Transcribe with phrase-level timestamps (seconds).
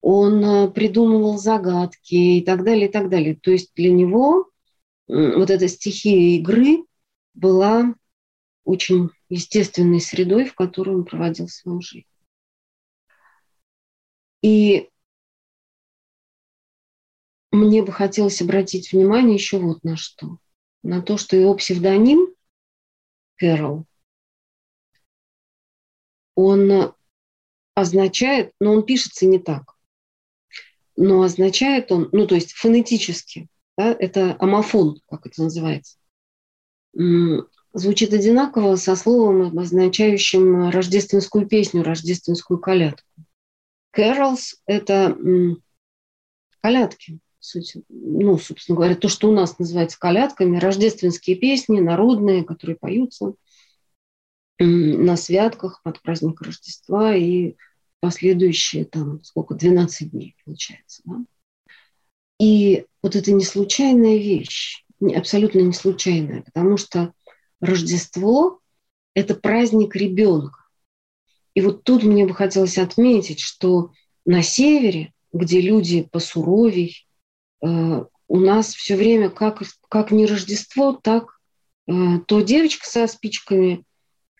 [0.00, 3.36] он э, придумывал загадки и так далее, и так далее.
[3.36, 4.48] То есть для него
[5.08, 6.84] вот эта стихия игры
[7.32, 7.94] была
[8.64, 12.06] очень естественной средой, в которой он проводил свою жизнь.
[14.42, 14.90] И
[17.50, 20.38] мне бы хотелось обратить внимание еще вот на что.
[20.82, 22.34] На то, что его псевдоним
[23.36, 23.86] Кэрол,
[26.34, 26.94] он
[27.74, 29.77] означает, но он пишется не так
[30.98, 35.96] но означает он, ну то есть фонетически, да, это амофон, как это называется,
[37.72, 43.08] звучит одинаково со словом, обозначающим рождественскую песню, рождественскую колядку.
[43.96, 45.16] Carols– это
[46.60, 47.20] колядки,
[47.88, 53.34] ну, собственно говоря, то, что у нас называется колядками, рождественские песни, народные, которые поются
[54.58, 57.54] на святках под праздник Рождества и
[58.00, 61.02] последующие там сколько, 12 дней получается.
[61.04, 61.24] Да?
[62.40, 64.84] И вот это не случайная вещь,
[65.14, 67.12] абсолютно не случайная, потому что
[67.60, 68.60] Рождество–
[69.14, 70.60] это праздник ребенка.
[71.54, 73.90] И вот тут мне бы хотелось отметить, что
[74.24, 77.06] на севере, где люди посуровей,
[77.60, 81.40] э, у нас все время как, как не Рождество, так
[81.88, 81.92] э,
[82.26, 83.84] то девочка со спичками,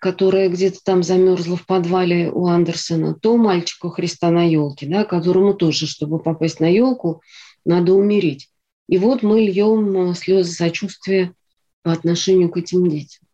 [0.00, 5.55] которая где-то там замерзла в подвале у Андерсона, то мальчику Христа на елке, да, которому
[5.55, 7.22] тоже, чтобы попасть на елку,
[7.64, 8.50] надо умереть.
[8.88, 11.34] И вот мы льем э, слезы сочувствия
[11.83, 13.27] по отношению к этим детям.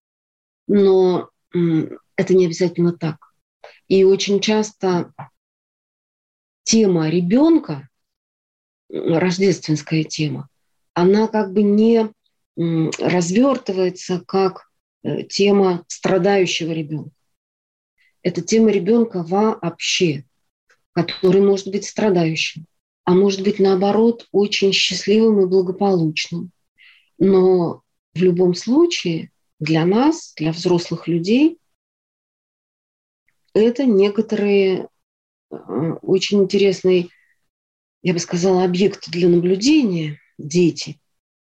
[0.66, 1.30] Но
[2.16, 3.18] это не обязательно так.
[3.86, 5.12] И очень часто
[6.64, 7.88] тема ребенка,
[8.88, 10.48] рождественская тема,
[10.94, 12.10] она как бы не
[12.56, 14.70] развертывается как
[15.28, 17.10] тема страдающего ребенка.
[18.22, 20.24] Это тема ребенка вообще,
[20.92, 22.66] который может быть страдающим,
[23.04, 26.50] а может быть, наоборот, очень счастливым и благополучным.
[27.18, 27.82] Но
[28.14, 31.58] в любом случае для нас, для взрослых людей,
[33.52, 34.88] это некоторые
[35.50, 35.56] э,
[36.02, 37.08] очень интересные,
[38.02, 40.98] я бы сказала, объекты для наблюдения, дети–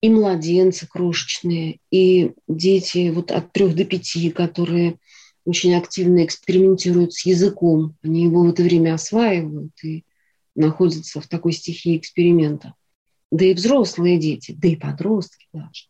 [0.04, 4.98] и младенцы крошечные, и дети вот от трех до пяти, которые
[5.46, 7.96] очень активно экспериментируют с языком.
[8.02, 10.04] Они его в это время осваивают и
[10.54, 12.74] находятся в такой стихии эксперимента.
[13.32, 15.84] Да и взрослые дети, да и подростки даже,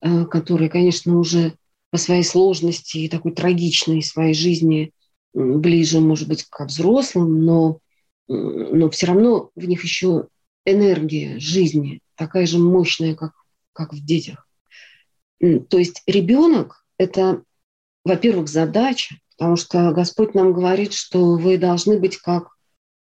[0.00, 1.54] э, которые, конечно, уже
[1.92, 4.90] по своей сложности и такой трагичной своей жизни
[5.32, 7.78] ближе, может быть, к взрослым, но,
[8.26, 10.26] но все равно в них еще
[10.64, 13.43] энергия жизни такая же мощная, как
[13.74, 14.48] как в детях.
[15.40, 17.42] То есть ребенок– это,
[18.04, 22.56] во-первых, задача, потому что Господь нам говорит, что вы должны быть как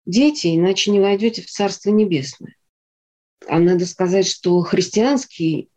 [0.06, 2.56] дети, иначе не войдете в Царство Небесное.
[3.46, 5.68] А надо сказать, что христианский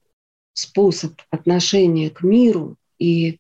[0.54, 3.40] способ отношения к миру и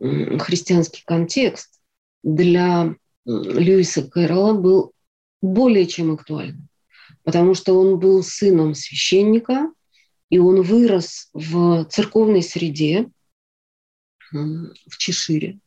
[0.00, 1.80] христианский контекст
[2.22, 2.94] для
[3.24, 4.92] Льюиса Кэрролла был
[5.40, 6.68] более чем актуальным,
[7.24, 9.70] потому что он был сыном священника,
[10.30, 13.10] и он вырос в церковной среде
[14.30, 15.58] в Чешире,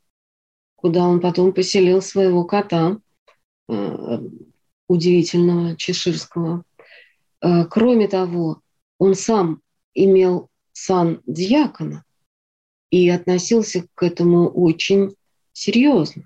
[0.75, 2.99] куда он потом поселил своего кота,
[3.67, 4.19] э,
[4.87, 6.63] удивительного чеширского.
[7.41, 8.61] Э, кроме того,
[8.99, 9.61] он сам
[9.93, 12.03] имел сан диакона
[12.91, 15.15] и относился к этому очень
[15.53, 16.23] серьезно.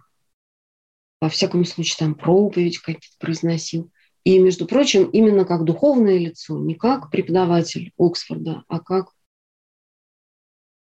[1.21, 3.91] Во всяком случае, там проповедь какие-то произносил.
[4.25, 9.11] И, между прочим, именно как духовное лицо, не как преподаватель Оксфорда, а как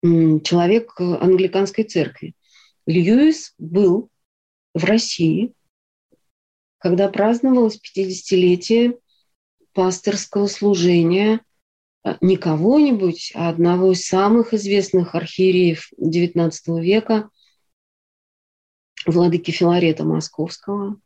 [0.03, 2.35] человек англиканской церкви.
[2.87, 4.11] Льюис был
[4.75, 5.55] в России,
[6.79, 9.01] когда праздновалось 50-летие
[9.73, 11.41] пасторского служения
[12.05, 17.31] а, не кого-нибудь, а одного из самых известных архиереев XIX века,
[19.05, 21.01] владыки Филарета Московского,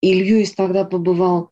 [0.00, 1.50] и Льюис тогда побывал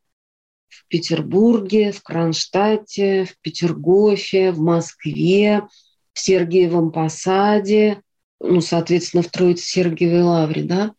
[0.69, 5.67] в Петербурге, в Кронштадте, в Петергофе, в Москве,
[6.13, 8.03] в Сергиевом Посаде,
[8.41, 10.93] ну, соответственно, в Троице-Сергиевой Лавре, да,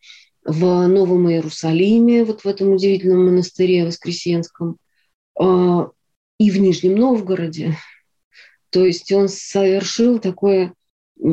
[0.44, 4.78] в Новом Иерусалиме, вот в этом удивительном монастыре Воскресенском.
[5.38, 5.90] А,
[6.38, 7.76] и в Нижнем Новгороде.
[8.70, 10.74] То есть он совершил такое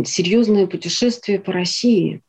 [0.06, 2.22] серьезное путешествие по России.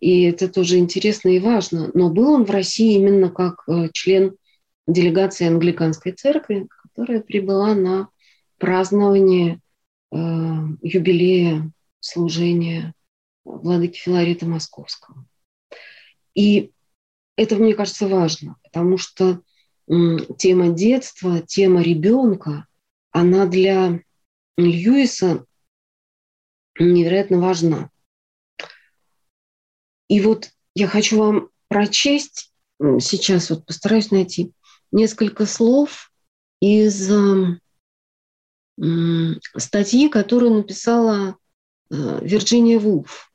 [0.00, 1.90] И это тоже интересно и важно.
[1.94, 4.36] Но был он в России именно как э, член
[4.86, 8.08] делегации англиканской церкви, которая прибыла на
[8.58, 9.60] празднование
[10.10, 10.16] э,
[10.82, 12.94] юбилея служения
[13.44, 15.26] владыки Филарета Московского.
[16.34, 16.70] И
[17.36, 19.40] это, мне кажется, важно, потому что
[20.36, 22.66] тема детства, тема ребенка,
[23.10, 24.00] она для
[24.56, 25.46] Льюиса
[26.78, 27.90] невероятно важна.
[30.08, 34.50] И вот я хочу вам прочесть, сейчас вот постараюсь найти
[34.90, 36.10] несколько слов
[36.60, 37.58] из э,
[39.56, 41.36] статьи, которую написала
[41.90, 43.30] э, Вирджиния Вулф.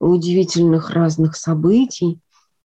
[0.00, 2.18] удивительных разных событий.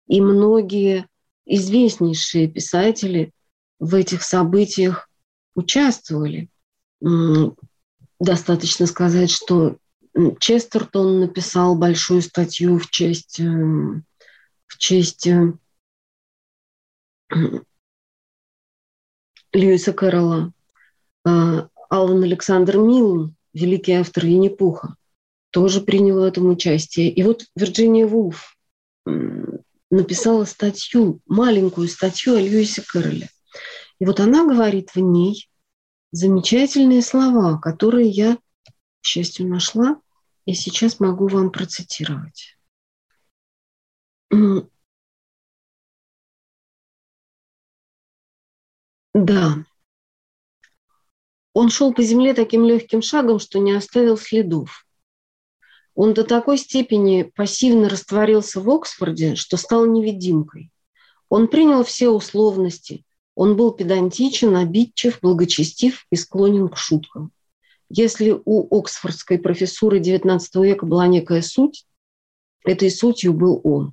[0.08, 1.06] И многие
[1.46, 3.32] известнейшие писатели
[3.78, 5.08] в этих событиях
[5.54, 6.48] участвовали.
[8.18, 9.76] Достаточно сказать, что
[10.40, 14.04] Честертон написал большую статью в честь, эм,
[14.66, 15.52] в честь э,
[19.52, 20.52] Льюиса Кэрролла.
[21.88, 24.96] А, Алван Александр Милн, великий автор Винни-Пуха,
[25.50, 27.10] тоже принял в этом участие.
[27.10, 28.56] И вот Вирджиния Вулф
[29.90, 33.28] написала статью, маленькую статью о Льюисе Кэрроле.
[34.00, 35.48] И вот она говорит в ней
[36.10, 40.00] замечательные слова, которые я, к счастью, нашла,
[40.46, 42.56] и сейчас могу вам процитировать.
[49.14, 49.64] Да,
[51.54, 54.84] он шел по земле таким легким шагом, что не оставил следов.
[55.94, 60.72] Он до такой степени пассивно растворился в Оксфорде, что стал невидимкой.
[61.28, 63.04] Он принял все условности.
[63.36, 67.30] Он был педантичен, обидчив, благочестив и склонен к шуткам.
[67.88, 71.86] Если у оксфордской профессуры XIX века была некая суть,
[72.64, 73.92] этой сутью был он.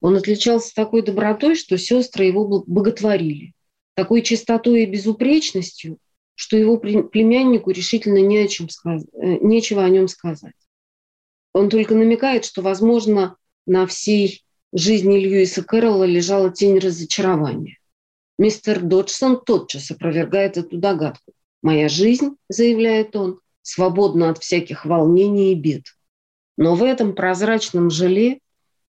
[0.00, 3.52] Он отличался такой добротой, что сестры его боготворили,
[3.94, 5.98] такой чистотой и безупречностью,
[6.34, 9.04] что его племяннику решительно не о чем сказ...
[9.12, 10.54] Э, нечего о нем сказать.
[11.52, 13.36] Он только намекает, что, возможно,
[13.66, 17.78] на всей жизни Льюиса Кэрролла лежала тень разочарования.
[18.38, 21.32] Мистер Доджсон тотчас опровергает эту догадку.
[21.62, 25.84] «Моя жизнь»,— заявляет он,— «свободна от всяких волнений и бед».
[26.56, 28.40] Но в этом прозрачном желе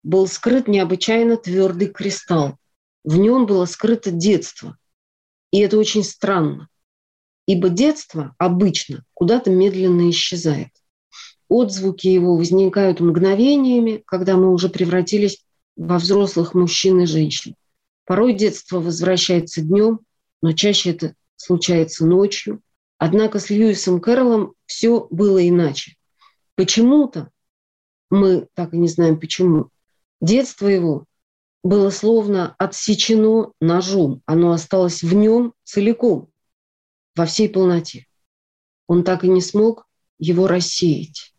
[0.01, 2.57] был скрыт необычайно твердый кристалл.
[3.03, 4.77] В нем было скрыто детство.
[5.51, 6.69] И это очень странно
[7.45, 10.69] ибо детство обычно куда-то медленно исчезает.
[11.49, 15.43] Отзвуки его возникают мгновениями, когда мы уже превратились
[15.75, 17.55] во взрослых мужчин и женщин.
[18.05, 19.99] Порой детство возвращается днем,
[20.41, 22.61] но чаще это случается ночью.
[22.97, 25.95] Однако с Льюисом Кэрроллом все было иначе.
[26.55, 27.29] Почему-то,
[28.09, 29.69] мы так и не знаем почему,
[30.21, 31.05] детство его
[31.63, 34.21] было словно отсечено ножом.
[34.25, 36.29] Оно осталось в нем целиком
[37.15, 38.07] во всей полноте.
[38.87, 39.87] Он так и не смог
[40.19, 41.33] его рассеять.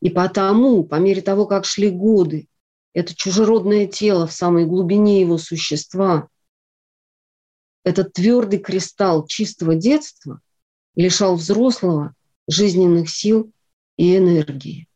[0.00, 2.48] И потому, по мере того, как шли годы,
[2.92, 6.28] это чужеродное тело в самой глубине его существа,
[7.84, 10.40] этот твердый кристалл чистого детства
[10.96, 12.14] лишал взрослого
[12.48, 13.52] жизненных сил
[13.96, 14.88] и энергии.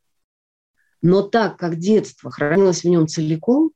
[1.02, 3.72] Но так как детство хранилось в нем целиком,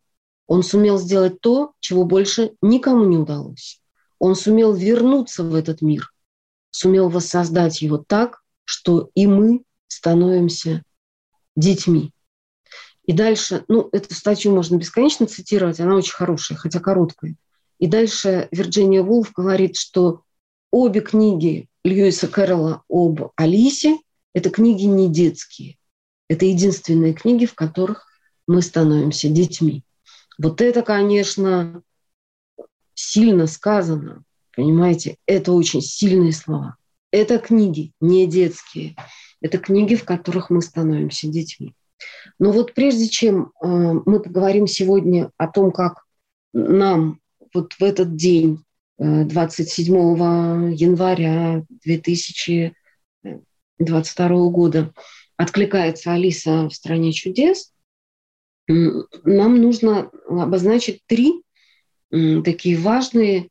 [0.47, 3.81] он сумел сделать то, чего больше никому не удалось.
[4.25, 6.11] Он сумел вернуться в этот мир,
[6.71, 10.83] сумел воссоздать его так, что и мы становимся
[11.57, 12.11] детьми.
[13.05, 17.37] И дальше, ну, эту статью можно бесконечно цитировать, она очень хорошая, хотя короткая.
[17.79, 20.23] И дальше Вирджиния Вулф говорит, что
[20.71, 23.99] обе книги Льюиса Кэрролла об Алисе–
[24.33, 25.77] это книги не детские.
[26.31, 28.07] Это единственные книги, в которых
[28.47, 29.85] мы становимся детьми.
[30.39, 31.83] Вот это, конечно,
[33.05, 35.17] сильно сказано, понимаете?
[35.27, 36.77] Это очень сильные слова.
[37.11, 38.97] Это книги, не детские.
[39.41, 41.75] Это книги, в которых мы становимся детьми.
[42.39, 46.03] Но вот прежде чем э, мы поговорим сегодня о том, как
[46.53, 47.21] нам
[47.53, 48.65] вот в этот день,
[48.99, 49.99] 27 э,
[50.75, 54.93] января 2022 года,
[55.37, 57.73] откликается Алиса в «Стране чудес»,
[58.67, 61.44] нам нужно обозначить три
[62.43, 63.49] такие важные,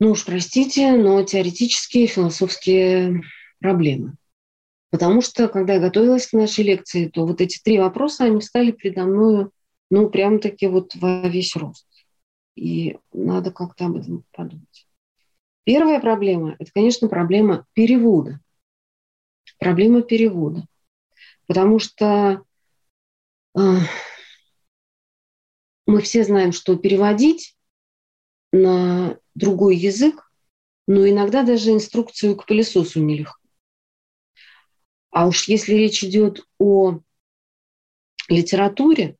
[0.00, 3.22] ну уж простите, но теоретические философские
[3.60, 4.16] проблемы.
[4.90, 8.70] Потому что, когда я готовилась к нашей лекции, то вот эти три вопроса, они встали
[8.70, 9.48] передо мной,
[9.90, 11.86] ну, прям-таки вот во весь рост.
[12.54, 14.86] И надо как-то об этом подумать.
[15.64, 18.38] Первая проблема– это, конечно, проблема перевода.
[19.58, 20.64] Проблема перевода.
[21.46, 22.44] Потому что
[23.56, 23.60] э,
[25.86, 27.56] мы все знаем, что переводить
[28.52, 30.30] на другой язык,
[30.86, 33.38] но иногда даже инструкцию к пылесосу нелегко.
[35.10, 37.00] А уж если речь идет о
[38.28, 39.16] литературе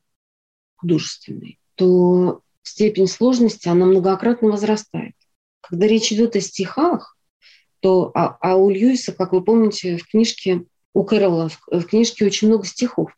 [0.76, 5.14] художественной, то степень сложности, она многократно возрастает.
[5.60, 7.16] Когда речь идет о стихах,
[7.80, 12.26] то а, а у Льюиса, как вы помните, в книжке, у Кэрролла в, в книжке
[12.26, 13.12] очень много стихов,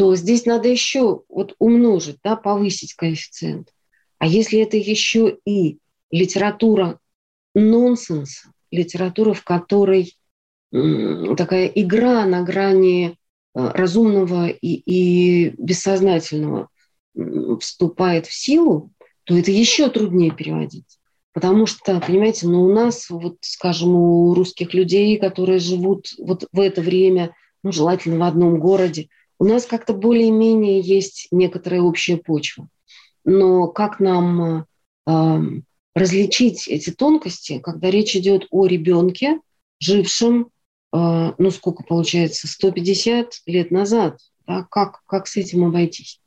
[0.00, 3.68] то здесь надо еще вот умножить, да, повысить коэффициент.
[4.16, 5.76] А если это еще и
[6.10, 6.98] литература
[7.54, 10.16] нонсенса, литература, в которой
[10.72, 13.12] такая игра на грани э,
[13.52, 16.70] разумного и, и бессознательного
[17.60, 18.92] вступает в силу,
[19.24, 20.98] то это еще труднее переводить.
[21.34, 26.58] Потому что, понимаете, ну у нас, вот, скажем, у русских людей, которые живут вот в
[26.58, 32.68] это время, ну, желательно в одном городе, у нас как-то более-менее есть некоторая общая почва.
[33.24, 34.66] Но как нам
[35.06, 35.40] э,
[35.94, 39.40] различить эти тонкости, когда речь идет о ребенке,
[39.80, 40.52] жившем
[40.92, 44.18] а, ну сколько получается, 150 лет назад.
[44.46, 44.66] Да?
[44.70, 46.20] Как, как с этим обойтись?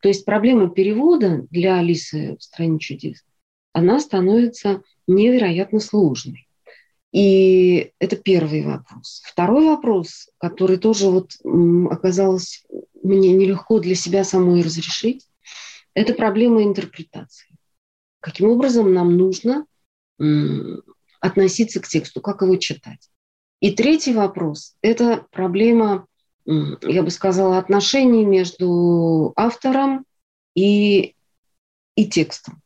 [0.00, 3.24] То есть проблема перевода для Алисы в «Стране чудес»,
[3.72, 6.48] она становится невероятно сложной.
[7.12, 9.22] И это первый вопрос.
[9.24, 11.32] Второй вопрос, который тоже вот
[11.90, 12.64] оказалось
[13.02, 15.28] мне нелегко для себя самой разрешить,
[15.94, 17.48] это проблема интерпретации.
[18.20, 19.66] Каким образом нам нужно
[21.20, 23.10] относиться к тексту, как его читать.
[23.60, 26.06] И третий вопрос– это проблема,
[26.46, 30.04] я бы сказала, отношений между автором
[30.54, 31.14] и,
[31.94, 32.60] и текстом.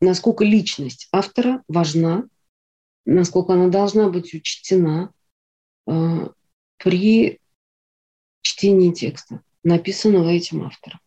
[0.00, 2.24] Насколько личность автора важна,
[3.14, 5.12] насколько она должна быть учтена
[5.86, 6.28] э,
[6.78, 7.38] при
[8.42, 11.00] чтении текста, написанного этим автором.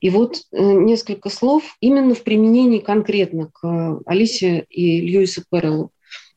[0.00, 5.92] И вот э, несколько слов именно в применении конкретно к Алисе и Льюису Перреллу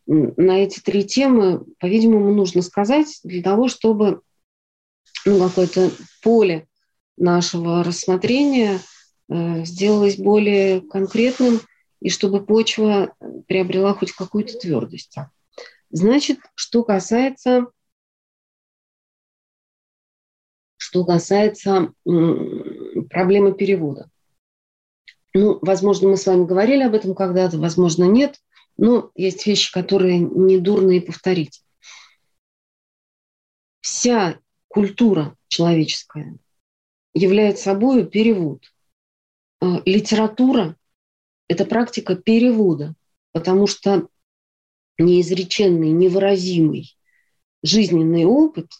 [0.07, 4.21] на эти три темы, по-видимому, нужно сказать для того, чтобы
[5.25, 5.91] ну, какое-то
[6.23, 6.67] поле
[7.17, 8.79] нашего рассмотрения
[9.29, 11.59] э, сделалось более конкретным
[12.01, 13.15] и чтобы почва
[13.47, 15.15] приобрела хоть какую-то твердость.
[15.89, 17.67] Значит, что касается,
[20.77, 24.09] что касается проблемы перевода.
[25.33, 28.39] Ну, возможно, мы с вами говорили об этом когда-то, возможно, нет.
[28.77, 31.63] Но есть вещи, которые не дурно и повторить.
[33.81, 36.37] Вся культура человеческая
[37.13, 38.63] является собой перевод.
[39.61, 40.77] А, литература–
[41.49, 42.95] это практика перевода,
[43.33, 44.07] потому что
[44.97, 46.95] неизреченный, невыразимый
[47.61, 48.71] жизненный опыт,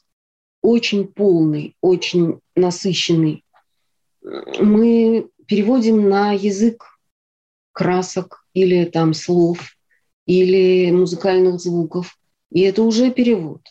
[0.62, 3.44] очень полный, очень насыщенный,
[4.22, 6.86] мы переводим на язык
[7.72, 9.76] красок или там слов,
[10.26, 12.18] или музыкальных звуков.
[12.52, 13.62] И это уже перевод.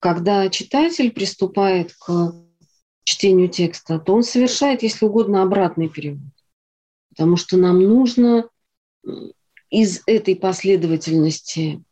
[0.00, 2.34] Когда читатель приступает к
[3.04, 6.32] чтению текста, то он совершает, если угодно, обратный перевод.
[7.18, 8.48] Потому что нам нужно
[9.70, 11.82] из этой последовательности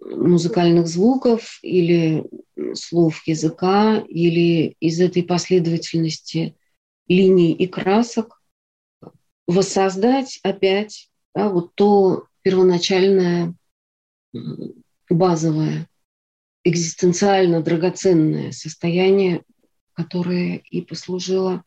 [0.00, 2.24] музыкальных звуков или
[2.74, 6.54] слов языка, или из этой последовательности
[7.08, 8.40] линий и красок
[9.48, 13.54] воссоздать опять да, вот то первоначальное,
[15.10, 15.88] базовое,
[16.62, 19.42] экзистенциально драгоценное состояние,
[19.94, 21.64] которое и послужило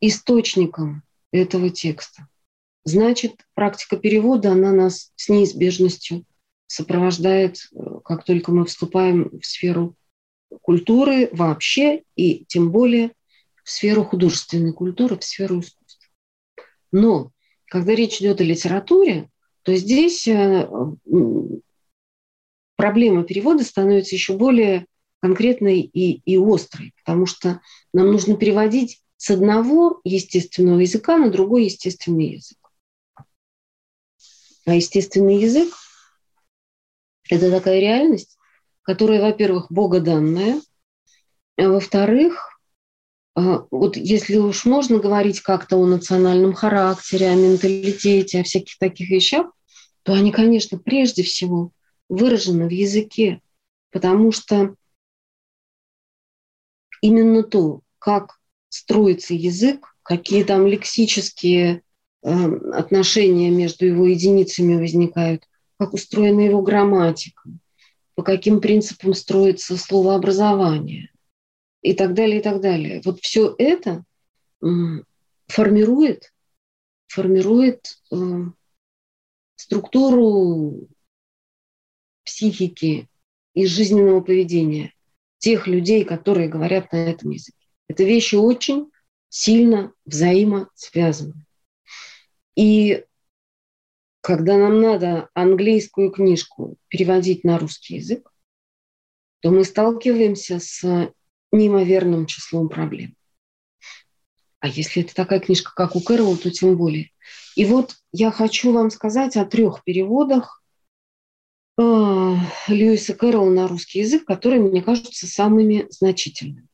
[0.00, 1.02] источником
[1.32, 2.28] этого текста.
[2.84, 6.24] Значит, практика перевода, она нас с неизбежностью
[6.66, 9.94] сопровождает, э, как только мы вступаем в сферу
[10.62, 13.12] культуры вообще, и тем более
[13.64, 16.08] в сферу художественной культуры, в сферу искусства.
[16.92, 17.32] Но
[17.66, 19.28] когда речь идет о литературе,
[19.62, 20.68] то здесь э,
[22.76, 24.86] проблема перевода становится еще более
[25.20, 27.60] конкретной и, и острой, потому что
[27.92, 32.56] нам нужно переводить с одного естественного языка на другой естественный язык.
[34.64, 35.74] А естественный язык–
[37.28, 38.38] это такая реальность,
[38.80, 40.62] которая, во-первых, богоданная,
[41.58, 42.58] а во-вторых,
[43.34, 49.10] а, вот если уж можно говорить как-то о национальном характере, о менталитете, о всяких таких
[49.10, 49.52] вещах,
[50.02, 51.72] то они, конечно, прежде всего
[52.08, 53.42] выражены в языке,
[53.90, 54.76] потому что
[57.02, 58.39] именно то, как
[58.70, 61.82] строится язык, какие там лексические
[62.22, 62.30] э,
[62.72, 65.46] отношения между его единицами возникают,
[65.78, 67.42] как устроена его грамматика,
[68.14, 71.10] по каким принципам строится словообразование
[71.82, 73.02] и так далее, и так далее.
[73.04, 74.04] Вот все это
[75.48, 76.32] формирует,
[77.08, 78.16] формирует э,
[79.56, 80.88] структуру
[82.24, 83.08] психики
[83.54, 84.92] и жизненного поведения
[85.38, 87.59] тех людей, которые говорят на этом языке.
[87.90, 88.92] Это вещи очень
[89.28, 91.44] сильно взаимосвязаны.
[92.54, 93.04] И
[94.20, 98.32] когда нам надо английскую книжку переводить на русский язык,
[99.40, 101.12] то мы сталкиваемся с
[101.50, 103.16] неимоверным числом проблем.
[104.60, 107.10] А если это такая книжка, как у Кэрол, то тем более.
[107.56, 110.62] И вот я хочу вам сказать о трех переводах
[111.76, 111.82] э,
[112.68, 116.68] Льюиса Кэрролла на русский язык, которые мне кажутся самыми значительными.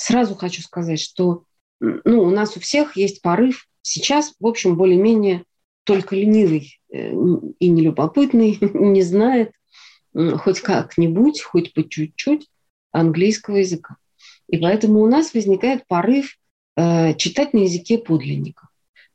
[0.00, 1.44] Сразу хочу сказать, что
[1.78, 5.44] ну, у нас у всех есть порыв сейчас, в общем, более-менее
[5.84, 7.12] только ленивый э,
[7.58, 9.52] и нелюбопытный не знает
[10.14, 12.48] хоть как-нибудь, хоть по чуть-чуть
[12.92, 13.96] английского языка.
[14.48, 16.38] И поэтому у нас возникает порыв
[16.76, 18.68] э, читать на языке подлинника.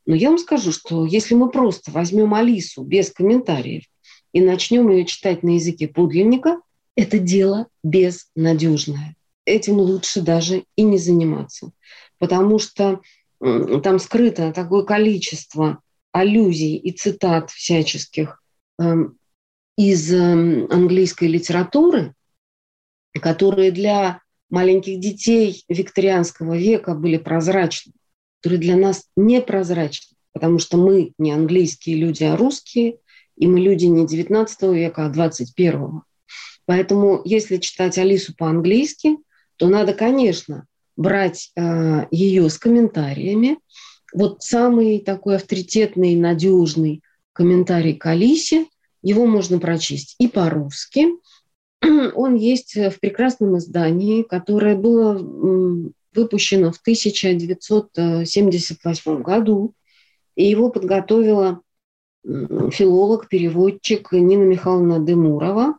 [0.06, 3.86] Но я вам скажу, что если мы просто возьмем Алису без комментариев
[4.34, 6.62] и начнем ее читать на языке подлинника,
[6.96, 9.16] это дело безнадежное.
[9.46, 11.72] Этим лучше даже и не заниматься,
[12.18, 13.02] потому что
[13.40, 15.82] там скрыто такое количество
[16.12, 18.42] аллюзий и цитат всяческих
[18.80, 18.94] э,
[19.78, 20.18] из э,
[20.70, 22.14] английской литературы,
[23.22, 27.92] которые для маленьких детей викторианского века были прозрачны,
[28.42, 33.00] которые для нас непрозрачны, потому что мы не английские люди, а русские,
[33.36, 36.02] и мы люди не 19 века, а 21.
[36.66, 39.18] Поэтому если читать Алису по-английски,
[39.58, 40.66] то надо, конечно,
[40.96, 43.60] брать э, ее с комментариями.
[44.14, 47.02] Вот самый такой авторитетный, надежный
[47.34, 48.68] комментарий к Алисе,
[49.02, 51.08] его можно прочесть и по-русски,
[52.16, 55.18] он есть в прекрасном издании, которое было
[56.14, 59.74] выпущено в 1978 году.
[60.36, 61.62] И его подготовила
[62.24, 65.78] филолог, переводчик Нина Михайловна Демурова.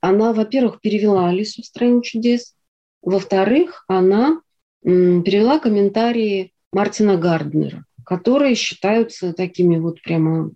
[0.00, 2.54] Она, во-первых, перевела Алису в «Стране чудес»,
[3.04, 4.40] во-вторых, она
[4.82, 10.50] перевела комментарии Мартина Гарднера, которые считаются такими вот прямо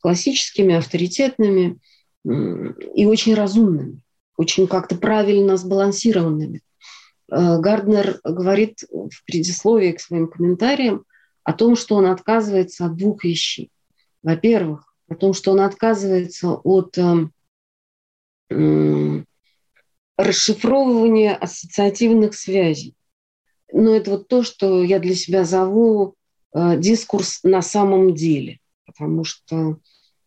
[0.00, 1.78] классическими, авторитетными
[2.24, 4.02] и очень разумными
[4.42, 6.60] очень как-то правильно сбалансированными.
[7.30, 11.04] Э, Гарднер говорит в предисловии к своим комментариям
[11.44, 13.70] о том, что он отказывается от двух вещей.
[14.22, 17.28] Во-первых, о том, что он отказывается от э,
[20.16, 22.94] расшифровывания ассоциативных связей.
[23.72, 26.14] Но это вот то, что я для себя зову
[26.54, 28.58] э, дискурс на самом деле.
[28.84, 29.78] Потому что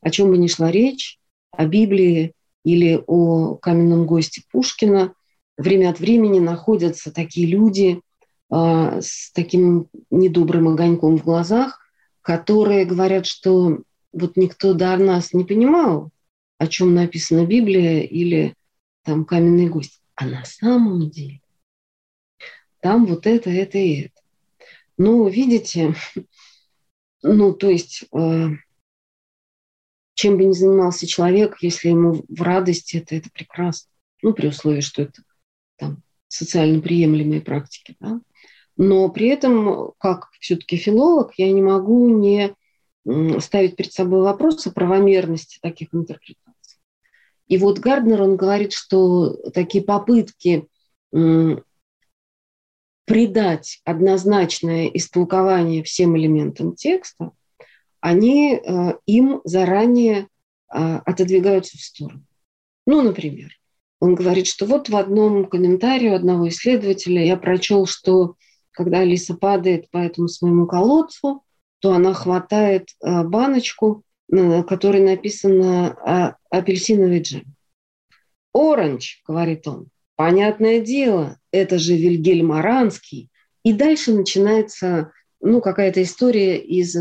[0.02, 1.19] о чем бы ни шла речь,
[1.52, 2.34] о Библии,
[2.65, 5.13] или о каменном госте Пушкина,
[5.56, 8.02] время от времени находятся такие люди
[8.52, 11.80] э, с таким недобрым огоньком в глазах,
[12.21, 13.80] которые говорят, что
[14.12, 16.10] вот никто до нас не понимал,
[16.58, 18.56] о чем написана Библия или
[19.06, 20.02] там каменный гость.
[20.15, 21.41] А на самом деле
[22.82, 24.22] там вот это, это и это.
[24.98, 25.96] Ну, видите,
[27.24, 28.50] ну, то есть э,
[30.13, 33.89] чем бы ни занимался человек, если ему в радости, это, это прекрасно.
[34.22, 35.24] Ну, при условии, что это
[35.78, 37.96] там, социально приемлемые практики.
[38.00, 38.22] Да?
[38.78, 42.56] Но при этом, как все-таки филолог, я не могу не
[43.39, 46.44] ставить перед собой вопрос о правомерности таких интерпретаций.
[47.47, 50.67] И вот Гарднер, он говорит, что такие попытки
[53.05, 57.31] придать однозначное истолкование всем элементам текста–
[58.05, 60.27] они э, им заранее
[60.71, 62.23] э, отодвигаются в сторону.
[62.86, 63.49] Ну, например,
[63.99, 68.36] он говорит, что вот в одном комментарии одного исследователя я прочел, что
[68.69, 71.41] когда Алиса падает по этому своему колодцу,
[71.79, 77.56] то она хватает э, баночку, на которой написано а, апельсиновый джем.
[78.54, 83.30] «Оранж»,— говорит он,— «понятное дело, это же Вильгельм Аранский».
[83.63, 86.96] И дальше начинается ну, какая-то история из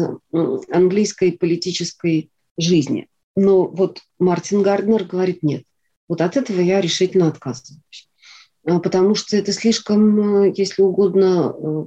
[0.70, 3.08] английской политической жизни.
[3.36, 5.64] Но вот Мартин Гарднер говорит, нет,
[6.08, 8.08] вот от этого я решительно отказываюсь.
[8.66, 11.86] А, потому что это слишком, если угодно, э,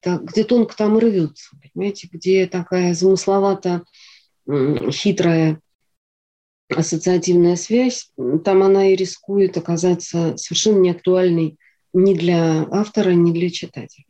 [0.00, 3.84] так, где тонко там рвется, понимаете, где такая замысловато
[4.90, 5.60] хитрая
[6.70, 8.10] ассоциативная связь,
[8.44, 11.58] там она и рискует оказаться совершенно неактуальной
[11.92, 14.06] ни для автора, ни для читателя.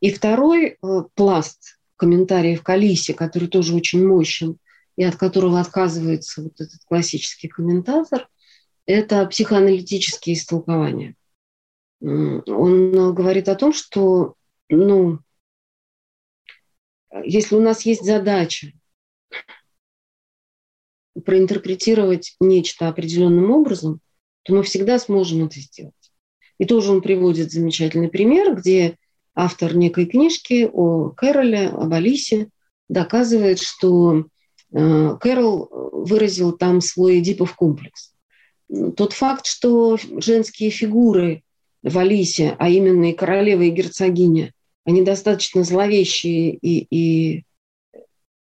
[0.00, 0.76] И второй э,
[1.14, 4.58] пласт комментариев к Алисе, который тоже очень мощен,
[4.96, 8.28] и от которого отказывается вот этот классический комментатор,
[8.86, 11.14] это психоаналитические истолкования.
[12.00, 14.34] Он говорит о том, что
[14.68, 15.20] ну,
[17.24, 18.72] если у нас есть задача
[21.24, 24.00] проинтерпретировать нечто определенным образом,
[24.42, 25.94] то мы всегда сможем это сделать.
[26.58, 28.96] И тоже он приводит замечательный пример, где
[29.34, 32.48] автор некой книжки о Кэроле, об Алисе,
[32.88, 34.26] доказывает, что
[34.72, 38.12] э, Кэрол выразил там свой Эдипов комплекс.
[38.96, 41.42] Тот факт, что женские фигуры
[41.82, 44.52] в Алисе, а именно и королева, и герцогиня,
[44.84, 47.44] они достаточно зловещие и, и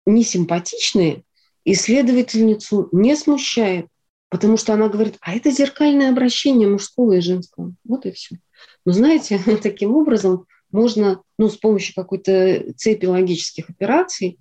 [0.05, 1.23] несимпатичные,
[1.65, 3.87] исследовательницу не смущает,
[4.29, 7.73] потому что она говорит, а это зеркальное обращение мужского и женского.
[7.83, 8.37] Вот и все.
[8.85, 14.39] Но знаете, таким образом можно ну, с помощью какой-то цепи логических операций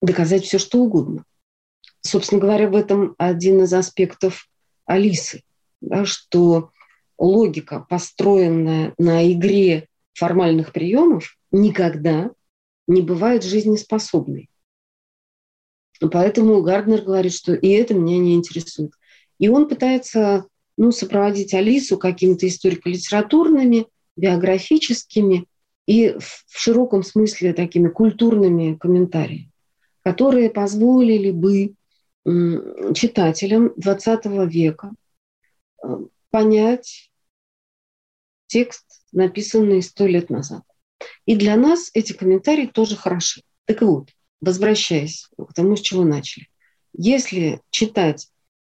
[0.00, 1.24] доказать все, что угодно.
[2.00, 4.48] Собственно говоря, в этом один из аспектов
[4.84, 5.42] Алисы,
[5.80, 6.70] да, что
[7.18, 12.30] логика, построенная на игре формальных приемов, никогда
[12.86, 14.48] не бывает жизнеспособной.
[16.00, 18.92] Поэтому Гарднер говорит, что и это меня не интересует.
[19.38, 25.46] И он пытается ну, сопроводить Алису какими-то историко-литературными биографическими
[25.86, 29.50] и в широком смысле такими культурными комментариями,
[30.02, 31.74] которые позволили бы
[32.94, 34.90] читателям XX века
[35.82, 35.98] э,
[36.30, 37.12] понять
[38.48, 40.64] текст, написанный сто лет назад.
[41.24, 43.42] И для нас эти комментарии тоже хороши.
[43.64, 44.10] Так вот,
[44.46, 46.48] возвращаясь к тому, с чего начали.
[46.96, 48.28] Если читать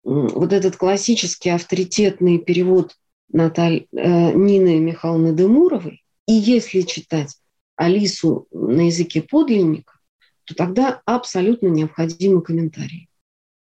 [0.05, 2.96] вот этот классический авторитетный перевод
[3.29, 7.37] Наталь, э, Нины Михайловны Демуровой, и если читать
[7.74, 9.98] Алису на языке подлинника,
[10.44, 13.09] то тогда абсолютно необходимы комментарии.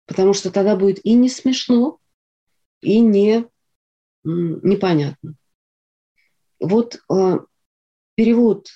[0.07, 1.99] Потому что тогда будет и не смешно,
[2.83, 3.47] и не
[4.23, 5.35] непонятно.
[6.61, 7.39] Вот э,
[8.15, 8.69] перевод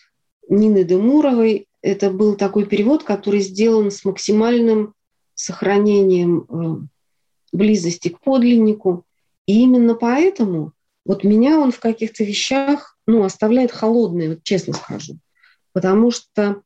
[0.49, 4.95] Нины Демуровой– это был такой перевод, который сделан с максимальным
[5.35, 6.87] сохранением э,
[7.53, 9.05] близости к подлиннику.
[9.47, 10.73] И именно поэтому
[11.05, 15.19] вот меня он в каких-то вещах ну, оставляет холодной, вот честно скажу.
[15.73, 16.63] Потому что,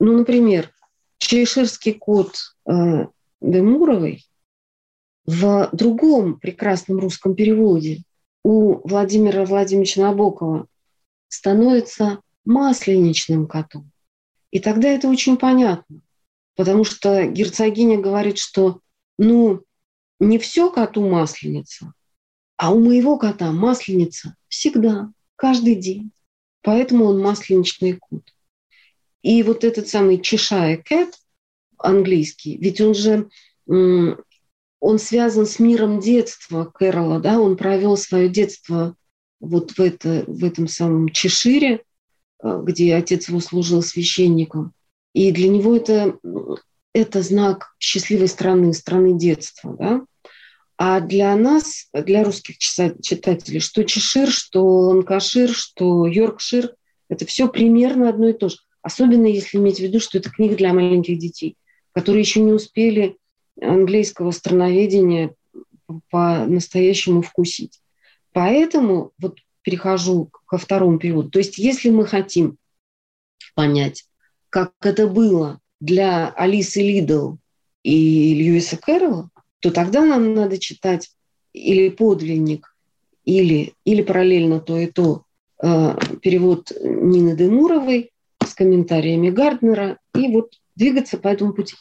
[0.00, 0.70] ну, например,
[1.18, 3.06] чеширский кот э,
[3.40, 4.26] Демуровой
[5.26, 8.02] в другом прекрасном русском переводе
[8.42, 10.66] у Владимира Владимировича Набокова
[11.28, 13.90] становится масленичным котом.
[14.54, 16.00] И тогда это очень понятно,
[16.54, 18.78] потому что герцогиня говорит, что
[19.18, 19.62] ну,
[20.20, 21.92] не все коту масленица,
[22.56, 26.12] а у моего кота масленица всегда, каждый день.
[26.62, 28.22] Поэтому он масленичный кот.
[29.22, 31.18] И вот этот самый Чешая Кэт
[31.76, 33.28] английский, ведь он же
[33.66, 38.94] он связан с миром детства Кэрола, да, он провел свое детство
[39.40, 41.82] вот в, это, в этом самом Чешире,
[42.44, 44.72] где отец его служил священником.
[45.14, 46.18] И для него это,
[46.92, 49.76] это знак счастливой страны, страны детства.
[49.78, 50.04] Да?
[50.76, 56.74] А для нас, для русских читателей, что Чешир, что Ланкашир, что Йоркшир,
[57.08, 58.56] это все примерно одно и то же.
[58.82, 61.56] Особенно если иметь в виду, что это книга для маленьких детей,
[61.92, 63.16] которые еще не успели
[63.60, 65.34] английского страноведения
[66.10, 67.80] по-настоящему вкусить.
[68.32, 71.30] Поэтому вот перехожу ко второму периоду.
[71.30, 72.58] То есть если мы хотим
[73.54, 74.04] понять,
[74.50, 77.36] как это было для Алисы Лидл
[77.82, 81.10] и Льюиса Кэрролла, то тогда нам надо читать
[81.52, 82.76] или подлинник,
[83.24, 85.24] или, или параллельно то и то
[85.62, 88.12] э, перевод Нины Демуровой
[88.44, 91.74] с комментариями Гарднера, и вот двигаться по этому пути.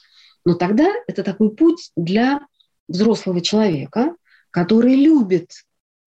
[0.45, 2.39] Но тогда это такой путь для
[2.87, 4.15] взрослого человека,
[4.51, 5.51] который любит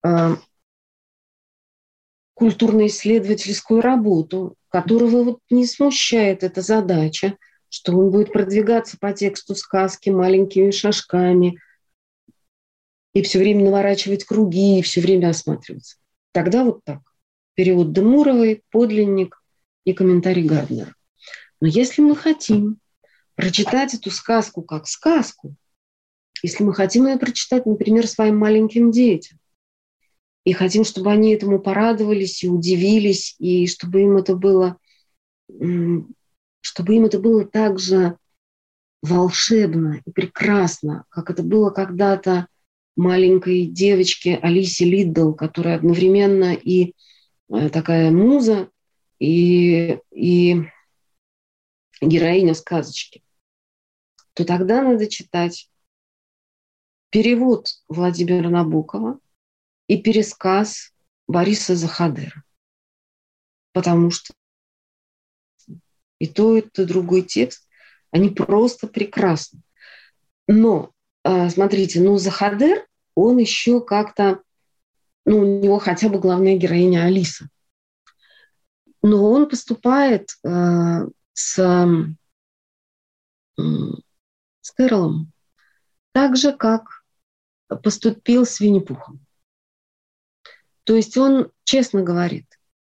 [0.03, 0.35] э,
[2.37, 7.35] культурно-исследовательскую работу, которого вот не смущает эта задача,
[7.67, 11.59] что он будет продвигаться по тексту сказки маленькими шажками
[13.13, 15.97] и все время наворачивать круги, и все время осматриваться.
[16.31, 16.99] Тогда вот так.
[17.55, 19.41] Перевод Демуровой, подлинник
[19.83, 20.93] и комментарий Гарднера.
[21.59, 22.77] Но если мы хотим
[23.33, 25.55] прочитать эту сказку как сказку,
[26.43, 29.39] если мы хотим ее прочитать, например, своим маленьким детям,
[30.47, 34.77] и хотим, чтобы они этому порадовались и удивились, и чтобы им это было,
[36.61, 38.17] чтобы им это было так же
[39.01, 42.47] волшебно и прекрасно, как это было когда-то
[42.95, 46.95] маленькой девочке Алисе Лиддл, которая одновременно и
[47.49, 48.69] э, такая муза,
[49.19, 50.61] и, и
[51.99, 53.21] героиня сказочки,
[54.31, 55.69] то тогда надо читать
[57.09, 59.19] перевод Владимира Набокова
[59.87, 60.91] и пересказ
[61.27, 62.43] Бориса Захадера.
[63.73, 64.33] Потому что
[66.19, 67.67] и то, и то, другой текст,
[68.11, 69.61] они просто прекрасны.
[70.47, 70.91] Но,
[71.23, 74.41] а, смотрите, ну, Захадер, он еще как-то,
[75.25, 77.49] ну, у него хотя бы главная героиня Алиса.
[79.03, 81.55] Но он поступает э, с,
[83.55, 85.31] с Кэролом
[86.13, 87.03] так же, как
[87.83, 89.26] поступил с Винни-Пухом.
[90.87, 92.47] То есть он честно говорит,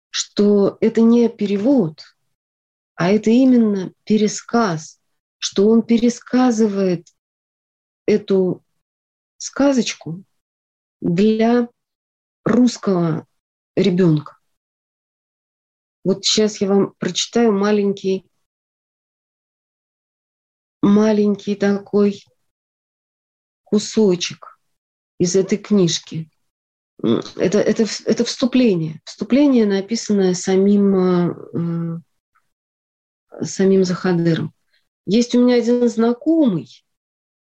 [0.09, 2.03] что это не перевод,
[2.95, 4.99] а это именно пересказ,
[5.37, 7.07] что он пересказывает
[8.05, 8.65] эту
[9.37, 10.25] сказочку
[10.99, 11.69] для
[12.43, 13.25] русского
[13.77, 14.39] ребенка.
[16.03, 18.29] Вот сейчас я вам прочитаю маленький,
[20.81, 22.25] маленький такой
[23.63, 24.59] кусочек
[25.17, 26.29] из этой книжки.
[27.01, 29.01] Это, это, это вступление.
[29.03, 31.99] Вступление, написанное самим, э,
[33.41, 34.53] самим Захадыром.
[35.05, 36.83] Есть у меня один знакомый,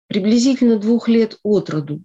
[0.09, 2.03] приблизительно двух лет от роду,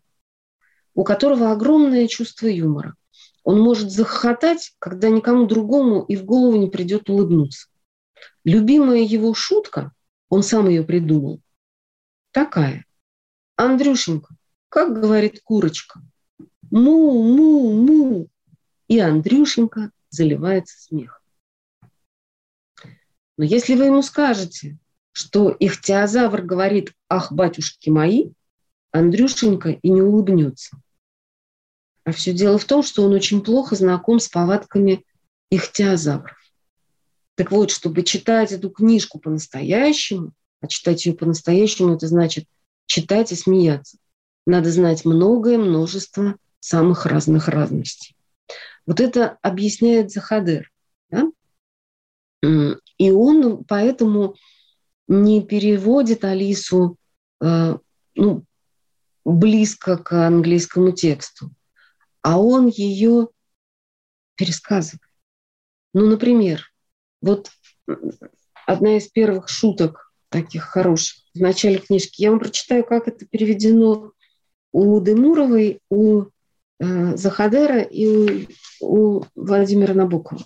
[0.93, 2.95] у которого огромное чувство юмора.
[3.43, 7.67] Он может захохотать, когда никому другому и в голову не придет улыбнуться.
[8.43, 9.91] Любимая его шутка,
[10.29, 11.41] он сам ее придумал,
[12.31, 12.85] такая.
[13.55, 14.35] Андрюшенька,
[14.69, 16.01] как говорит курочка,
[16.71, 18.27] му-му-му.
[18.87, 21.21] И Андрюшенька заливается смехом.
[23.37, 24.77] Но если вы ему скажете,
[25.11, 28.31] что их теозавр говорит «Ах, батюшки мои»,
[28.91, 30.81] Андрюшенька и не улыбнется–
[32.09, 35.05] а все дело в том, что он очень плохо знаком с повадками
[35.51, 36.37] ихтиозавров.
[37.35, 42.45] Так вот, чтобы читать эту книжку по-настоящему, а читать ее по-настоящему, это значит
[42.87, 43.97] читать и смеяться.
[44.47, 48.15] Надо знать многое множество самых разных разностей.
[48.85, 50.71] Вот это объясняет Захадер.
[51.09, 51.31] Да?
[52.41, 54.35] И он поэтому
[55.07, 56.97] не переводит Алису
[57.41, 57.77] э,
[58.15, 58.43] ну,
[59.25, 61.51] близко к английскому тексту
[62.21, 63.29] а он ее
[64.35, 65.01] пересказывает.
[65.93, 66.71] Ну, например,
[67.21, 67.51] вот
[68.65, 72.21] одна из первых шуток таких хороших в начале книжки.
[72.21, 74.11] Я вам прочитаю, как это переведено
[74.71, 76.25] у Демуровой, у
[76.79, 80.41] Захадера и у, у Владимира Набокова.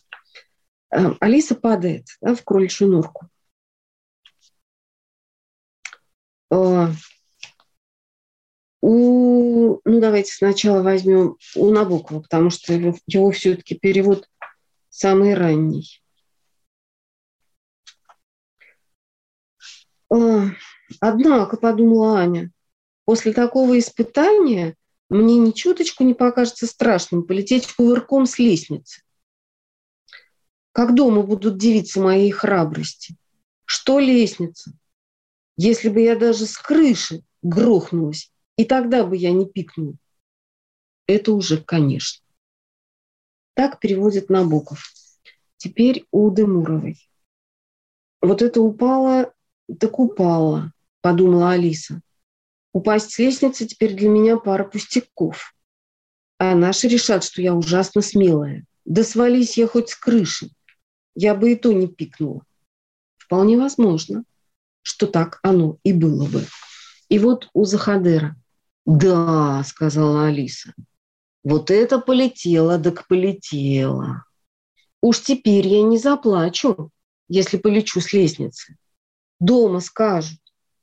[0.91, 3.27] Э, Алиса падает да, в кроличью норку.
[6.51, 6.87] Э,
[8.81, 14.27] у, ну давайте сначала возьмем у Набокова, потому что его, его все-таки перевод
[14.89, 16.01] самый ранний.
[20.99, 22.51] Однако, подумала Аня,
[23.05, 24.75] после такого испытания
[25.13, 29.03] мне ни чуточку не покажется страшным полететь кувырком с лестницы.
[30.71, 33.15] Как дома будут дивиться моей храбрости?
[33.65, 34.73] Что лестница?
[35.55, 39.97] Если бы я даже с крыши грохнулась, и тогда бы я не пикнул.
[41.05, 42.25] Это уже, конечно.
[43.53, 44.91] Так переводит Набоков.
[45.57, 46.97] Теперь у Демуровой.
[48.21, 49.33] Вот это упало,
[49.79, 52.01] так упало, подумала Алиса.
[52.73, 55.55] Упасть с лестницы теперь для меня пара пустяков.
[56.39, 58.65] А наши решат, что я ужасно смелая.
[58.83, 60.49] Да свались я хоть с крыши.
[61.15, 62.43] Я бы и то не пикнула.
[63.17, 64.25] Вполне возможно,
[64.81, 66.45] что так оно и было бы.
[67.07, 68.35] И вот у Захадера–
[68.85, 70.73] да, сказала Алиса.
[71.43, 74.25] Вот это полетело, так полетело.
[75.01, 76.89] Уж теперь я не заплачу,
[77.27, 78.77] если полечу с лестницы.
[79.39, 80.39] Дома скажут,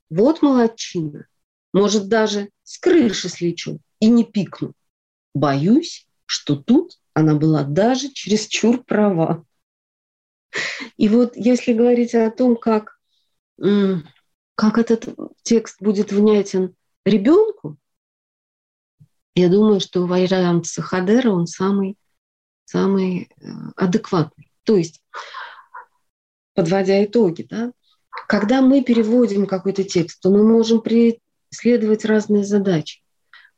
[0.09, 1.26] вот молодчина.
[1.72, 4.72] Может, даже с крыши слечу и не пикну.
[5.35, 9.44] Боюсь, что тут она была даже чересчур права.
[10.96, 12.98] И вот если говорить о том, как,
[13.56, 15.09] как этот
[15.42, 17.78] текст будет внятен ребенку,
[19.35, 21.96] я думаю, что вариант Сахадера, он самый,
[22.64, 24.50] самый э, адекватный.
[24.64, 25.02] То есть,
[26.54, 27.72] подводя итоги, да,
[28.28, 30.80] когда мы переводим какой-то текст, то мы можем
[31.51, 33.03] преследовать разные задачи.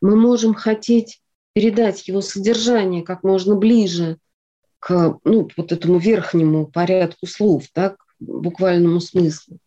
[0.00, 1.20] Мы можем хотеть
[1.52, 4.18] передать его содержание как можно ближе
[4.78, 9.58] к ну, вот этому верхнему порядку слов, так, буквальному смыслу.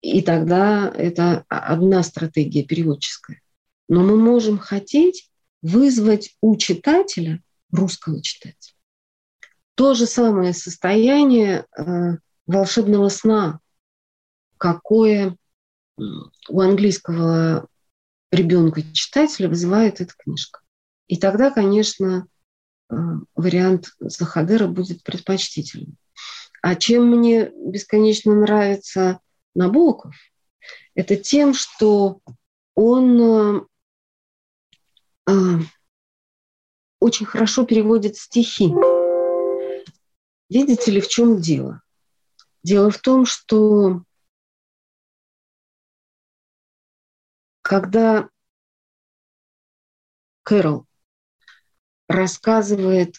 [0.00, 3.40] И тогда это одна стратегия переводческая.
[3.88, 5.30] Но мы можем хотеть
[5.62, 8.74] вызвать у читателя, русского читателя,
[9.74, 13.60] то же самое состояние э, волшебного сна,
[14.56, 15.36] какое
[16.48, 17.66] у английского
[18.32, 20.60] ребенка-читателя вызывает эта книжка.
[21.08, 22.26] И тогда, конечно,
[22.90, 22.94] э,
[23.34, 25.96] вариант Захадера будет предпочтительным.
[26.62, 29.20] А чем мне бесконечно нравится
[29.54, 30.14] Набоков,
[30.94, 32.20] это тем, что
[32.74, 33.66] он
[35.26, 35.32] э, э,
[37.00, 38.72] очень хорошо переводит стихи.
[40.48, 41.82] Видите ли, в чем дело?
[42.62, 44.02] Дело в том, что
[47.70, 48.28] когда
[50.42, 50.86] Кэрол
[52.08, 53.14] рассказывает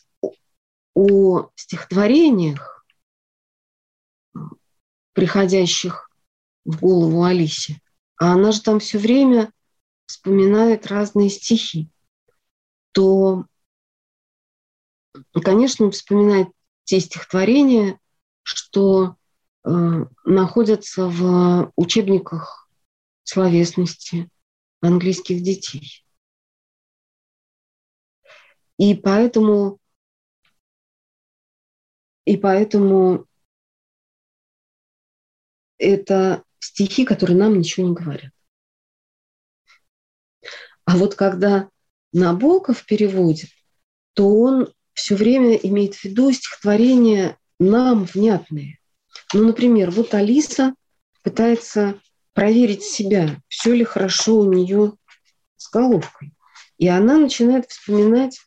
[0.94, 2.86] о стихотворениях,
[5.14, 6.10] приходящих
[6.66, 7.80] в голову Алисе,
[8.18, 9.54] а она же там все время
[10.06, 11.90] вспоминает разные стихи,
[12.92, 13.46] то,
[15.32, 16.50] конечно, вспоминает
[16.84, 18.02] те стихотворения,
[18.44, 19.16] что
[19.64, 19.70] э,
[20.26, 22.68] находятся в учебниках
[23.24, 24.30] словесности
[24.82, 26.04] английских детей.
[28.78, 29.80] И поэтому,
[32.26, 33.26] и поэтому
[35.78, 38.32] это стихи, которые нам ничего не говорят.
[40.86, 41.70] А вот когда
[42.12, 43.50] Набоков переводит,
[44.14, 48.80] то он все время имеет в виду стихотворения нам внятные.
[49.34, 50.76] Ну, например, вот Алиса
[51.22, 52.00] пытается
[52.34, 54.94] проверить себя, все ли хорошо у нее
[55.58, 56.34] с головкой.
[56.78, 58.40] И она начинает вспоминать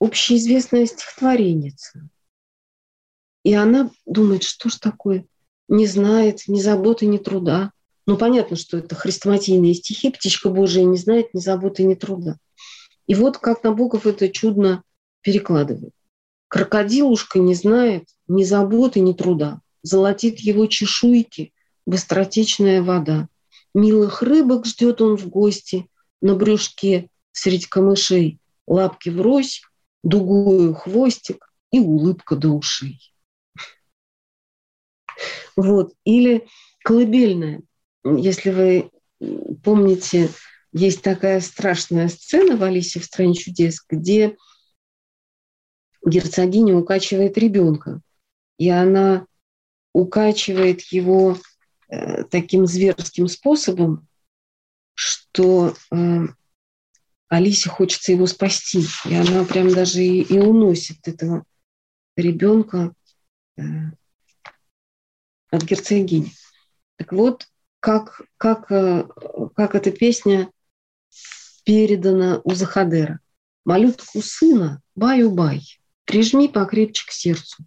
[0.00, 1.74] общеизвестное стихотворение.
[3.44, 5.26] И она думает, что ж такое,
[5.68, 7.72] не знает ни заботы, ни труда.
[8.06, 12.38] Ну, понятно, что это хрестоматийные стихи, птичка Божия не знает ни заботы, ни труда.
[13.06, 14.82] И вот как Набоков это чудно
[15.20, 15.92] перекладывает.
[16.48, 19.60] Крокодилушка не знает ни заботы, ни труда.
[19.82, 21.52] Золотит его чешуйки
[21.88, 23.28] быстротечная вода.
[23.74, 25.88] Милых рыбок ждет он в гости
[26.20, 28.38] на брюшке средь камышей.
[28.66, 29.62] Лапки врозь,
[30.02, 33.14] дугую хвостик и улыбка до ушей.
[35.56, 35.94] Вот.
[36.04, 36.46] Или
[36.84, 37.62] колыбельная.
[38.04, 38.90] Если вы
[39.64, 40.28] помните,
[40.72, 44.36] есть такая страшная сцена в «Алисе в стране чудес», где
[46.06, 48.02] герцогиня укачивает ребенка,
[48.58, 49.26] и она
[49.94, 51.38] укачивает его
[51.88, 54.06] э, таким зверским способом,
[54.94, 56.26] что э,
[57.28, 58.84] Алисе хочется его спасти.
[59.04, 61.44] И она прям даже и, и уносит этого
[62.16, 62.92] ребенка
[63.56, 63.62] э,
[65.50, 66.32] от герцогини.
[66.96, 67.46] Так вот,
[67.80, 69.06] как, как, э,
[69.54, 70.50] как эта песня
[71.64, 73.20] передана у Захадера.
[73.64, 75.62] Малютку сына, баю-бай,
[76.06, 77.62] прижми покрепче к сердцу.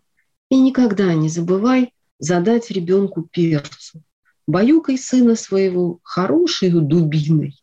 [0.50, 4.04] И никогда не забывай задать ребенку перцу.
[4.48, 7.56] Баюкай сына своего хорошей дубиной.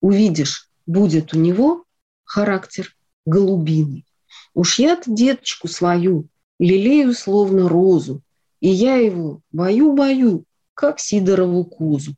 [0.00, 1.84] Увидишь, будет у него
[2.24, 2.94] характер
[3.26, 4.06] голубиный.
[4.54, 8.22] Уж я-то деточку свою лелею словно розу,
[8.60, 12.14] и я его бою-бою, как Сидорову кузу.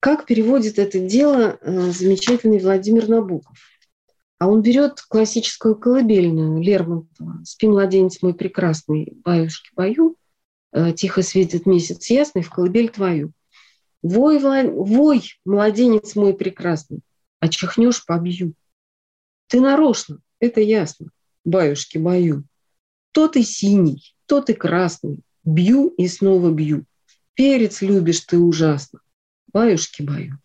[0.00, 3.56] Как переводит это дело э, замечательный Владимир Набоков?
[4.38, 10.16] А он берет классическую колыбельную Лермонтова «Спи, младенец мой прекрасный, баюшки бою,
[10.96, 13.32] тихо светит месяц ясный, в колыбель твою».
[14.04, 17.00] Вой, вой, младенец мой прекрасный,
[17.40, 18.52] а чихнешь побью.
[19.46, 21.08] Ты нарочно, это ясно,
[21.42, 22.44] баюшки бою.
[23.12, 26.84] То ты синий, то ты красный, бью и снова бью.
[27.32, 29.00] Перец любишь ты ужасно,
[29.54, 30.38] баюшки бою.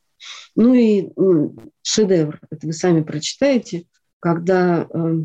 [0.55, 1.09] Ну и
[1.81, 3.87] шедевр, это вы сами прочитаете,
[4.21, 5.15] когда э,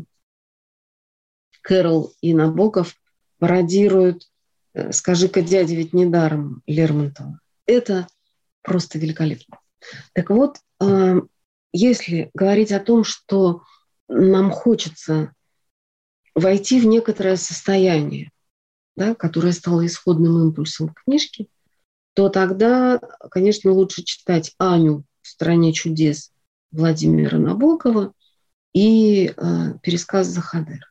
[1.61, 2.97] Кэрол и Набоков
[3.39, 4.27] пародируют э,
[4.91, 7.39] «Скажи-ка, дядя, ведь недаром» Лермонтова.
[7.65, 8.07] Это
[8.61, 9.59] просто великолепно.
[10.13, 11.21] Так вот, э,
[11.71, 13.63] если говорить о том, что
[14.07, 15.33] нам хочется
[16.33, 18.31] войти в некоторое состояние,
[18.95, 21.47] да, которое стало исходным импульсом книжки,
[22.13, 22.99] то тогда,
[23.29, 26.31] конечно, лучше читать Аню в «Стране чудес»
[26.71, 28.13] Владимира Набокова
[28.73, 29.33] и э,
[29.81, 30.85] пересказ Захадера.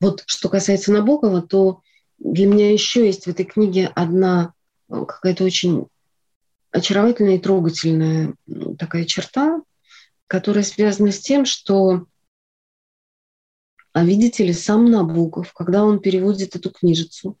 [0.00, 1.82] Вот что касается Набокова, то
[2.24, 4.54] для меня еще есть в этой книге одна
[4.88, 5.86] э, какая-то очень
[6.70, 8.34] очаровательная и трогательная
[8.78, 9.60] такая черта,
[10.28, 12.06] которая связана с тем, что,
[13.92, 17.36] а видите ли, сам Набоков, когда он переводит эту книжицу,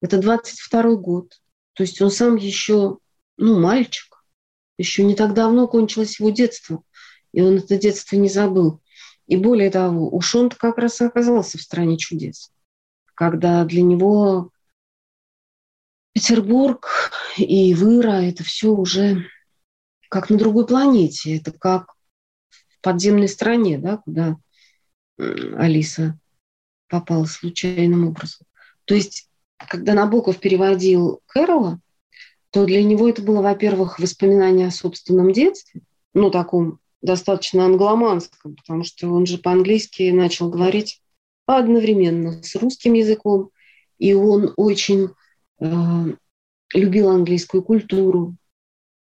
[0.00, 1.40] это 22 год,
[1.74, 2.98] то есть он сам еще,
[3.36, 4.24] ну, мальчик,
[4.78, 6.82] еще не так давно кончилось его детство,
[7.32, 8.80] и он это детство не забыл.
[9.26, 12.50] И более того, уж он как раз и оказался в стране чудес,
[13.14, 14.50] когда для него
[16.12, 16.88] Петербург
[17.36, 19.26] и Выра– это все уже
[20.08, 21.36] как на другой планете.
[21.36, 21.94] Это как
[22.48, 24.36] в подземной стране, да, куда
[25.18, 26.18] Алиса
[26.88, 28.46] попала случайным образом.
[28.84, 31.80] То есть, когда Набоков переводил Кэрола,
[32.50, 35.80] то для него это было, во-первых, воспоминание о собственном детстве,
[36.12, 41.01] ну, таком достаточно англоманском, потому что он же по-английски начал говорить
[41.46, 43.50] одновременно с русским языком,
[43.98, 45.10] и он очень
[45.62, 46.06] Э,
[46.74, 48.34] любил английскую культуру.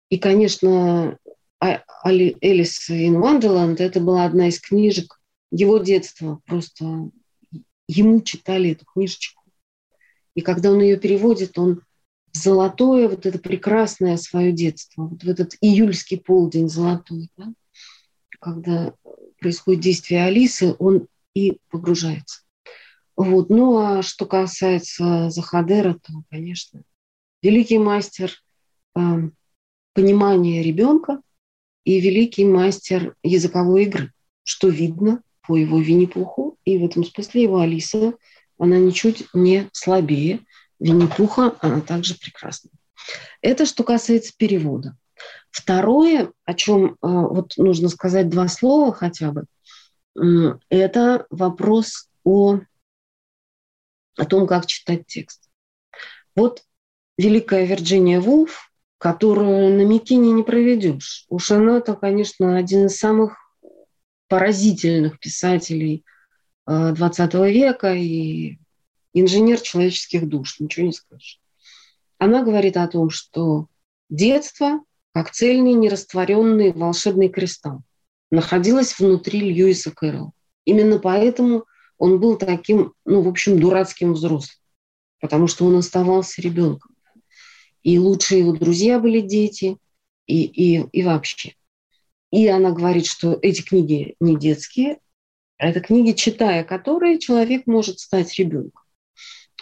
[0.08, 1.18] И, конечно,
[1.60, 5.20] а, Элис in Wonderland– это была одна из книжек
[5.52, 6.40] его детства.
[6.46, 7.10] Просто
[7.86, 9.42] ему читали эту книжечку.
[10.34, 11.82] И когда он ее переводит, он
[12.32, 17.52] золотое, вот это прекрасное свое детство, вот в этот июльский полдень золотой, да,
[18.40, 18.94] когда
[19.40, 21.06] происходит действие Алисы, он
[21.38, 22.40] и погружается.
[23.16, 23.50] Вот.
[23.50, 26.82] Ну а что касается Захадера, то, конечно,
[27.42, 28.32] великий мастер
[28.96, 29.00] э,
[29.94, 31.20] понимания ребенка
[31.84, 34.12] и великий мастер языковой игры,
[34.42, 38.14] что видно по его Винни-Пуху, и в этом смысле его Алиса,
[38.58, 40.40] она ничуть не слабее
[40.78, 42.70] Винни-Пуха, она также прекрасна.
[43.40, 44.96] Это что касается перевода.
[45.50, 49.46] Второе, о чем э, вот нужно сказать два слова хотя бы,
[50.68, 52.60] это вопрос о
[54.18, 55.48] о том, как читать текст.
[56.34, 56.64] Вот
[57.16, 61.24] великая Вирджиния Вулф, которую на Микине не проведешь.
[61.28, 63.36] Уж она-то, конечно, один из самых
[64.26, 66.04] поразительных писателей
[66.68, 68.58] XX э, века и
[69.14, 71.40] инженер человеческих душ, ничего не скажешь.
[72.18, 73.68] Она говорит о том, что
[74.10, 74.80] детство,
[75.12, 77.82] как цельный, нерастворенный волшебный кристалл,
[78.30, 80.32] находилось внутри Льюиса Кэрролла.
[80.64, 81.64] Именно поэтому–
[81.98, 84.56] он был таким, ну, в общем, дурацким взрослым,
[85.20, 86.94] потому что он оставался ребенком.
[87.82, 89.76] И лучшие его друзья были дети,
[90.26, 91.54] и, и, и вообще.
[92.30, 94.98] И она говорит, что эти книги не детские,
[95.58, 98.84] а это книги, читая которые, человек может стать ребенком.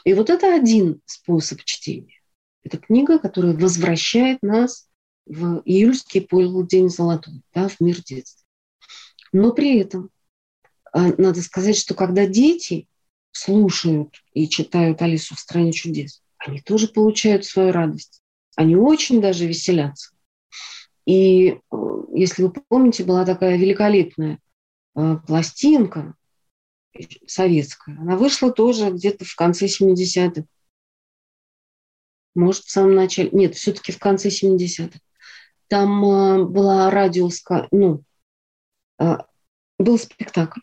[0.05, 2.21] И вот это один способ чтения.
[2.63, 4.89] Это книга, которая возвращает нас
[5.25, 8.46] в июльский полдень золотой, да, в мир детства.
[9.33, 10.11] Но при этом
[10.93, 12.89] а, надо сказать, что когда дети
[13.33, 18.23] слушают и читают Алису в стране чудес, они тоже получают свою радость.
[18.57, 20.13] Они очень даже веселятся.
[21.05, 21.57] И э,
[22.15, 24.39] если вы помните, была такая великолепная
[24.97, 26.15] э, пластинка
[27.27, 27.97] советская.
[27.99, 30.45] Она вышла тоже где-то в конце 70-х.
[32.35, 33.31] Может, в самом начале.
[33.33, 34.99] Нет, все-таки в конце 70-х.
[35.69, 37.29] Там э, была радио,
[37.71, 38.03] ну,
[38.99, 40.61] был спектакль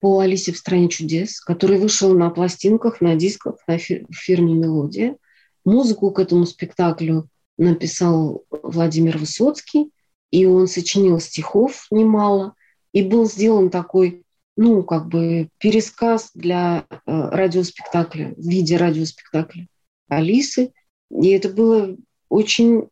[0.00, 5.16] по Алисе в стране чудес, который вышел на пластинках, на дисках, на фирме «Мелодия».
[5.64, 7.28] Музыку к этому спектаклю
[7.58, 9.90] написал Владимир Высоцкий,
[10.30, 12.54] и он сочинил стихов немало,
[12.92, 14.22] и был сделан такой,
[14.56, 19.66] ну, как бы пересказ для э, радиоспектакля, в виде радиоспектакля
[20.08, 20.72] Алисы.
[21.10, 21.96] И это было
[22.28, 22.88] очень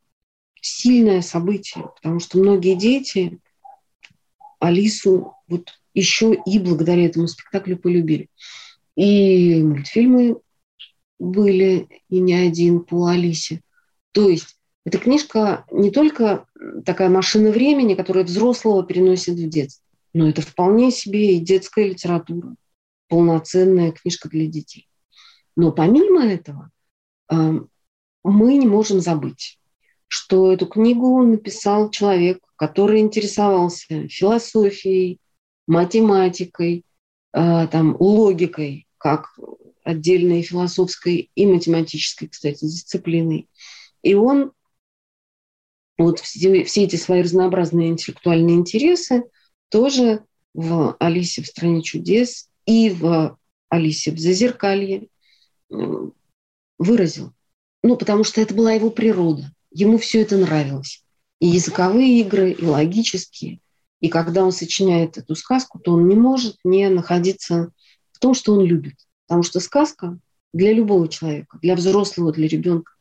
[0.60, 3.38] сильное событие, потому что многие дети
[4.66, 8.28] Алису вот еще и благодаря этому спектаклю полюбили.
[8.96, 10.40] И мультфильмы
[11.18, 13.60] были, и не один по Алисе.
[14.12, 16.46] То есть эта книжка не только
[16.84, 22.54] такая машина времени, которая взрослого переносит в детство, но это вполне себе и детская литература,
[23.08, 24.88] полноценная книжка для детей.
[25.56, 26.70] Но помимо этого,
[27.30, 29.58] мы не можем забыть,
[30.14, 35.18] что эту книгу написал человек, который интересовался философией,
[35.66, 36.84] математикой,
[37.32, 39.36] э, там, логикой, как
[39.82, 43.48] отдельной философской и математической, кстати, дисциплиной.
[44.02, 44.52] И он
[45.98, 49.24] вот все, все эти свои разнообразные интеллектуальные интересы
[49.68, 53.36] тоже в «Алисе в стране чудес» и в
[53.68, 55.08] Алисе в Зазеркалье
[56.78, 57.32] выразил.
[57.82, 59.53] Ну, потому что это была его природа.
[59.74, 61.04] Ему все это нравилось.
[61.40, 63.60] И языковые игры, и логические.
[64.00, 67.72] И когда он сочиняет эту сказку, то он не может не находиться
[68.12, 68.94] в том, что он любит.
[69.26, 70.16] Потому что сказка
[70.52, 72.92] для любого человека, для взрослого, для ребенка,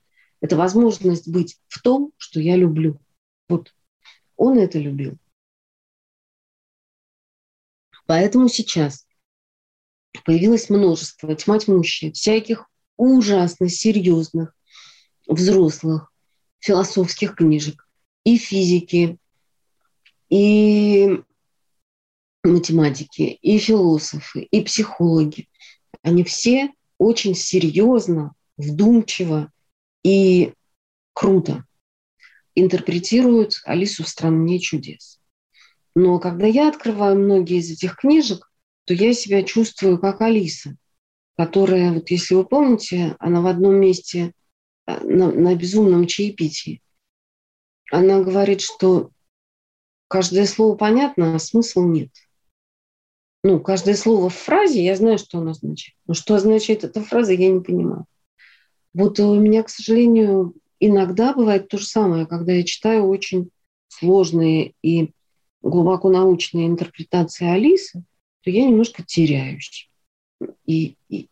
[0.41, 2.99] это возможность быть в том, что я люблю.
[3.47, 3.71] Вот
[4.35, 5.17] он это любил.
[8.07, 9.05] Поэтому сейчас
[10.25, 12.67] появилось множество, тьма тьмущая, всяких
[12.97, 14.55] ужасно серьезных
[15.27, 16.12] взрослых
[16.63, 17.85] философских книжек
[18.23, 19.17] и физики,
[20.29, 21.21] и
[22.43, 25.49] математики, и философы, и психологи.
[26.01, 29.51] Они все очень серьезно, вдумчиво
[30.03, 30.53] и
[31.13, 31.65] круто
[32.55, 35.19] интерпретируют Алису в стране чудес.
[35.95, 38.49] Но когда я открываю многие из этих книжек,
[38.85, 40.77] то я себя чувствую как Алиса,
[41.35, 44.33] которая, вот если вы помните, она в одном месте
[44.85, 46.81] на, на безумном чаепитии,
[47.91, 49.11] она говорит, что
[50.07, 52.09] каждое слово понятно, а смысла нет.
[53.43, 55.97] Ну, каждое слово в фразе, я знаю, что оно означает.
[56.07, 58.05] Но что означает эта фраза, я не понимаю.
[58.93, 63.49] Вот у меня, к сожалению, иногда бывает то же самое, когда я читаю очень
[63.89, 65.11] сложные и
[65.61, 68.03] глубоко научные интерпретации Алисы,
[68.43, 69.89] то я немножко теряюсь.
[70.65, 71.29] И, и,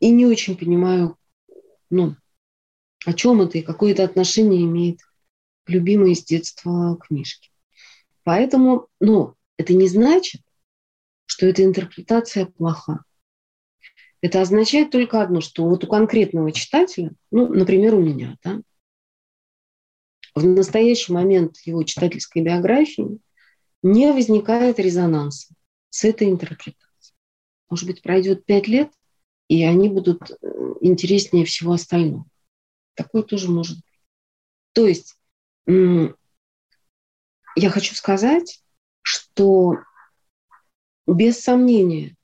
[0.00, 1.16] и не очень понимаю,
[1.90, 2.16] ну,
[3.04, 5.00] о чем это и какое это отношение имеет
[5.64, 7.50] к любимой с детства книжке.
[8.24, 10.42] Поэтому, ну, это не значит,
[11.26, 13.04] что эта интерпретация плоха.
[14.20, 18.60] Это означает только одно, что вот у конкретного читателя, ну, например, у меня, да,
[20.34, 23.18] в настоящий момент его читательской биографии
[23.82, 25.54] не возникает резонанса
[25.90, 27.16] с этой интерпретацией.
[27.70, 28.90] Может быть, пройдет пять лет,
[29.48, 30.34] и они будут э,
[30.80, 32.26] интереснее всего остального.
[32.98, 34.00] Такое тоже может быть.
[34.72, 35.16] То есть
[37.54, 38.60] я хочу сказать,
[39.02, 39.76] что
[41.06, 42.16] без сомнения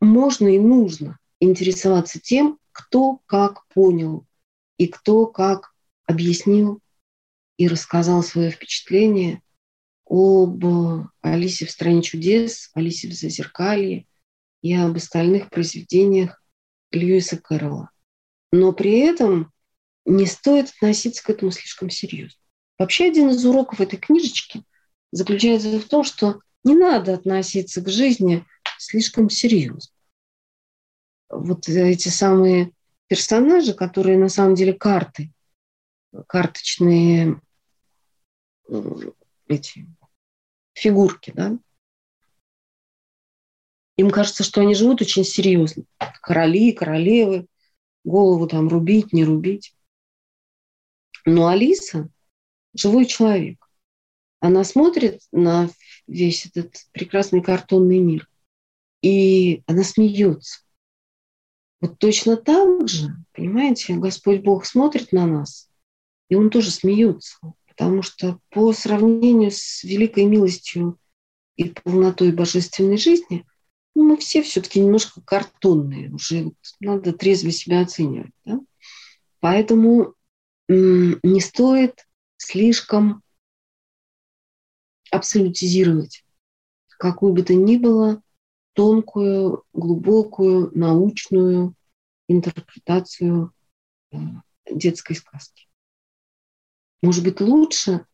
[0.00, 4.24] можно и нужно интересоваться тем, кто как понял
[4.76, 5.74] и кто как
[6.06, 6.80] объяснил
[7.56, 9.42] и рассказал свое впечатление
[10.06, 10.64] об
[11.22, 14.06] Алисе в «Стране чудес», Алисе в «Зазеркалье»
[14.62, 16.40] и об остальных произведениях
[16.92, 17.90] Льюиса Кэрролла.
[18.52, 19.52] Но при этом
[20.04, 22.38] не стоит относиться к этому слишком серьезно.
[22.78, 24.64] Вообще один из уроков этой книжечки
[25.12, 28.44] заключается в том, что не надо относиться к жизни
[28.78, 29.92] слишком серьезно.
[31.28, 32.72] Вот эти самые
[33.06, 35.32] персонажи, которые на самом деле карты,
[36.26, 37.40] карточные
[39.46, 39.86] эти
[40.74, 41.58] фигурки, да,
[43.96, 45.84] им кажется, что они живут очень серьезно.
[46.22, 47.46] Короли, королевы,
[48.04, 49.74] голову там рубить, не рубить.
[51.24, 52.08] Но Алиса–
[52.74, 53.68] живой человек.
[54.40, 55.68] Она смотрит на
[56.06, 58.28] весь этот прекрасный картонный мир,
[59.02, 60.60] и она смеется.
[61.80, 65.70] Вот точно так же, понимаете, Господь Бог смотрит на нас,
[66.28, 67.38] и Он тоже смеется,
[67.68, 70.98] потому что по сравнению с великой милостью
[71.56, 73.46] и полнотой божественной жизни,
[73.94, 78.32] ну, мы все все-таки немножко картонные, уже надо трезво себя оценивать.
[78.44, 78.60] Да?
[79.40, 80.14] Поэтому
[80.68, 83.22] не стоит слишком
[85.10, 86.24] абсолютизировать
[87.00, 88.22] какую бы то ни было
[88.74, 91.74] тонкую, глубокую, научную
[92.28, 93.52] интерпретацию
[94.12, 94.16] э,
[94.70, 95.66] детской сказки.
[97.02, 98.04] Может быть, лучше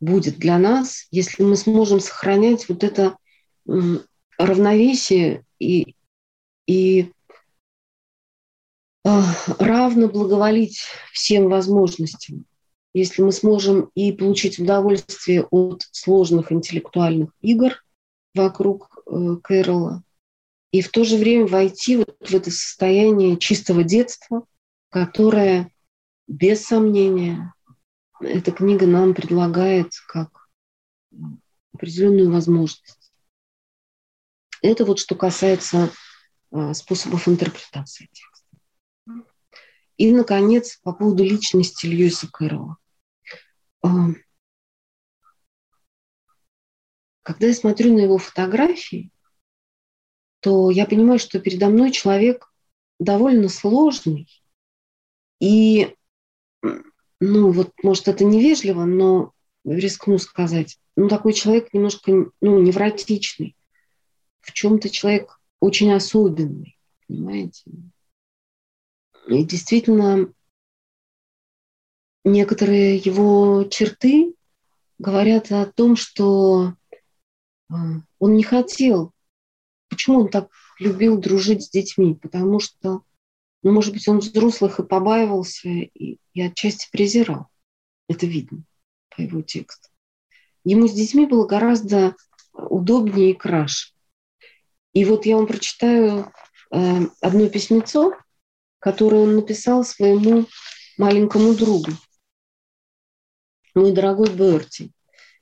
[0.00, 3.18] будет для нас, если мы сможем сохранять вот это
[4.46, 5.94] равновесие и,
[6.66, 7.12] и
[9.04, 9.22] а,
[9.58, 10.82] равно благоволить
[11.12, 12.44] всем возможностям.
[12.92, 17.82] Если мы сможем и получить удовольствие от сложных интеллектуальных игр
[18.34, 20.02] вокруг э, Кэрола,
[20.72, 24.44] и в то же время войти вот в это состояние чистого детства,
[24.88, 25.72] которое,
[26.26, 27.54] без сомнения,
[28.20, 30.48] эта книга нам предлагает как
[31.72, 32.99] определенную возможность.
[34.62, 35.90] Это вот что касается
[36.50, 39.26] а, способов интерпретации текста.
[39.96, 42.76] И, наконец, по поводу личности Льюиса Кэрролла.
[43.82, 44.08] А,
[47.22, 49.10] когда я смотрю на его фотографии,
[50.40, 52.52] то я понимаю, что передо мной человек
[52.98, 54.28] довольно сложный.
[55.38, 55.94] И,
[57.20, 59.32] ну, вот, может, это невежливо, но
[59.64, 63.54] рискну сказать, ну, такой человек немножко, ну, невротичный.
[64.40, 67.62] В чем-то человек очень особенный, понимаете?
[69.28, 70.32] И действительно,
[72.24, 74.34] некоторые его черты
[74.98, 76.74] говорят о том, что
[77.70, 77.74] а,
[78.18, 79.12] он не хотел.
[79.88, 82.14] Почему он так любил дружить с детьми?
[82.14, 83.02] Потому что,
[83.62, 87.48] ну, может быть, он взрослых и побаивался, и, и отчасти презирал.
[88.08, 88.64] Это видно
[89.14, 89.88] по его тексту.
[90.64, 92.16] Ему с детьми было гораздо
[92.52, 93.92] удобнее и краше.
[94.92, 96.32] И вот я вам прочитаю
[96.72, 98.14] э, одно письмецо,
[98.78, 100.46] которое он написал своему
[100.98, 101.92] маленькому другу.
[103.74, 104.92] Мой дорогой Берти,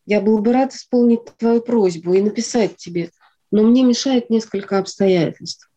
[0.04, 3.10] я был бы рад исполнить твою просьбу и написать тебе,
[3.50, 5.70] но мне мешает несколько обстоятельств.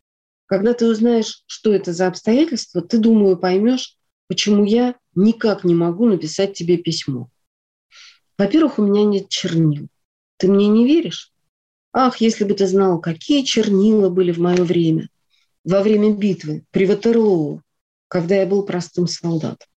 [0.45, 3.97] Когда ты узнаешь, что это за обстоятельства, ты, думаю, поймешь,
[4.27, 7.29] почему я никак не могу написать тебе письмо.
[8.37, 9.87] Во-первых, у меня нет чернил.
[10.37, 11.30] Ты мне не веришь?
[11.93, 15.09] Ах, если бы ты знал, какие чернила были в мое время,
[15.63, 17.61] во время битвы при Ватерлоу,
[18.07, 19.67] когда я был простым солдатом.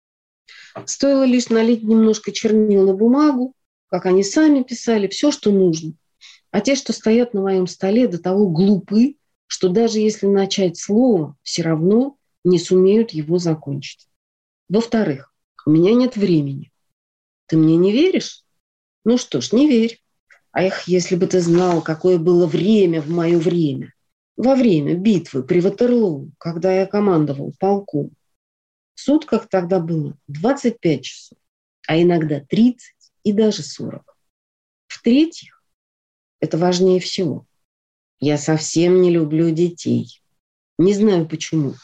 [0.86, 3.54] Стоило лишь налить немножко чернил на бумагу,
[3.88, 5.94] как они сами писали, все, что нужно.
[6.50, 11.36] А те, что стоят на моем столе, до того глупы, что даже если начать слово,
[11.42, 14.08] все равно не сумеют его закончить.
[14.68, 15.32] Во-вторых,
[15.66, 16.72] у меня нет времени.
[17.46, 18.44] Ты мне не веришь?
[19.04, 20.00] Ну что ж, не верь.
[20.54, 23.92] Эх, если бы ты знал, какое было время в мое время.
[24.36, 28.12] Во время битвы при Ватерлоу, когда я командовал полком.
[28.94, 31.38] В сутках тогда было 25 часов,
[31.88, 32.94] а иногда 30
[33.24, 34.16] и даже 40.
[34.86, 35.60] В-третьих,
[36.40, 37.46] это важнее всего.
[38.20, 40.22] Я совсем не люблю детей.
[40.78, 41.74] Не знаю почему,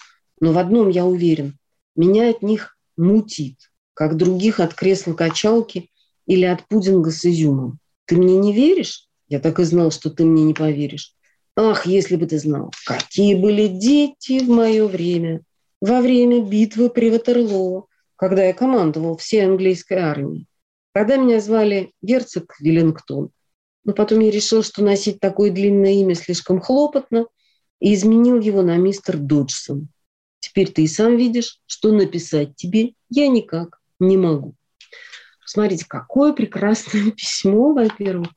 [0.41, 1.59] но в одном я уверен.
[1.97, 5.91] Меня от них мутит, как других от кресла качалки
[6.27, 7.81] или от пудинга с изюмом.
[8.11, 9.07] Ты мне не веришь?
[9.29, 11.15] Я так и знал, что ты мне не поверишь.
[11.55, 15.43] Ах, если бы ты знал, какие были дети в мое время,
[15.81, 17.87] во время битвы при Ватерлоо,
[18.17, 20.49] когда я командовал всей английской армией.
[20.93, 23.31] Когда меня звали герцог Веллингтон,
[23.85, 27.27] но потом я решил, что носить такое длинное имя слишком хлопотно,
[27.79, 29.89] и изменил его на мистер Доджсон.
[30.41, 34.57] Теперь ты и сам видишь, что написать тебе я никак не могу.
[35.51, 38.29] Смотрите, какое прекрасное письмо, во-первых,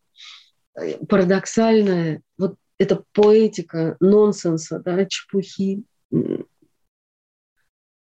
[1.07, 2.24] парадоксальное.
[2.39, 5.84] Вот эта поэтика нонсенса, да, чепухи,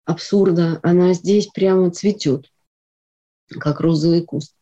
[0.06, 2.50] абсурда, она здесь прямо цветет,
[3.50, 4.56] как розовый куст.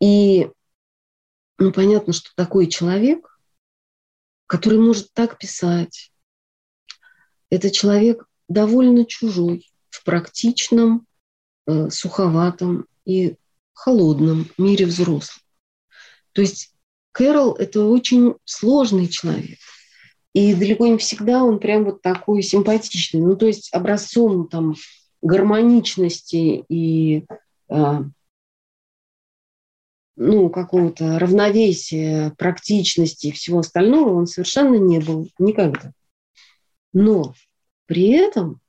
[0.00, 0.48] И
[1.58, 3.36] ну, понятно, что такой человек,
[4.46, 6.12] который может так писать,
[7.50, 11.04] это человек довольно чужой в практичном,
[11.66, 13.36] э, суховатом и
[13.76, 15.38] холодном мире взрослых.
[16.32, 16.72] То есть
[17.12, 19.58] Кэрол– это очень сложный человек.
[20.32, 23.20] И далеко не всегда он прям вот такой симпатичный.
[23.20, 24.74] Ну, то есть образцом там
[25.22, 27.24] гармоничности и
[27.70, 28.00] э,
[30.16, 35.92] ну, какого-то равновесия, практичности и всего остального он совершенно не был никогда.
[36.92, 37.34] Но
[37.86, 38.60] при этом,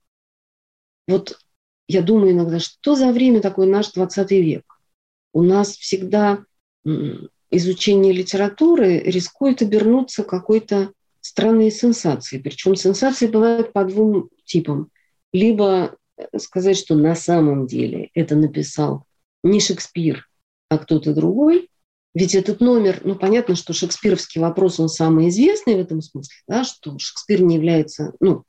[1.07, 1.39] вот
[1.87, 4.76] я думаю иногда, что за время такой наш 20 век?
[5.37, 6.43] У нас всегда
[7.51, 12.41] изучение литературы рискует обернуться какой-то странной сенсацией.
[12.41, 14.89] Причем сенсации бывают по двум типам.
[15.31, 19.05] Либо э, сказать, что на самом деле это написал
[19.43, 20.27] не Шекспир,
[20.69, 21.69] а кто-то другой.
[22.15, 26.63] Ведь этот номер, ну понятно, что шекспировский вопрос, он самый известный в этом смысле, да,
[26.63, 28.43] что Шекспир не является, ну,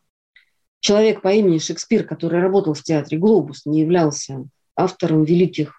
[0.80, 5.78] человек по имени Шекспир, который работал в театре «Глобус», не являлся автором великих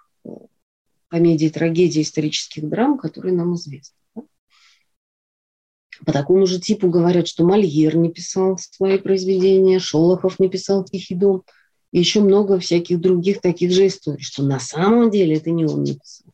[1.10, 3.96] комедии, трагедии, исторических драм, которые нам известны.
[6.06, 11.16] По такому же типу говорят, что Мольер не писал свои произведения, Шолохов не писал «Тихий
[11.16, 11.44] дом»,
[11.92, 15.84] и еще много всяких других таких же историй, что на самом деле это не он
[15.84, 16.32] написал.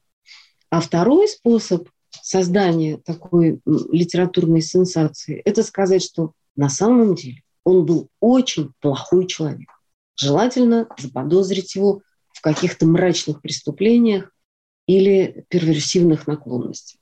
[0.69, 1.89] А второй способ
[2.21, 9.69] создания такой литературной сенсации– это сказать, что на самом деле он был очень плохой человек.
[10.15, 12.01] Желательно заподозрить его
[12.33, 14.31] в каких-то мрачных преступлениях,
[14.87, 16.99] или перверсивных наклонностей.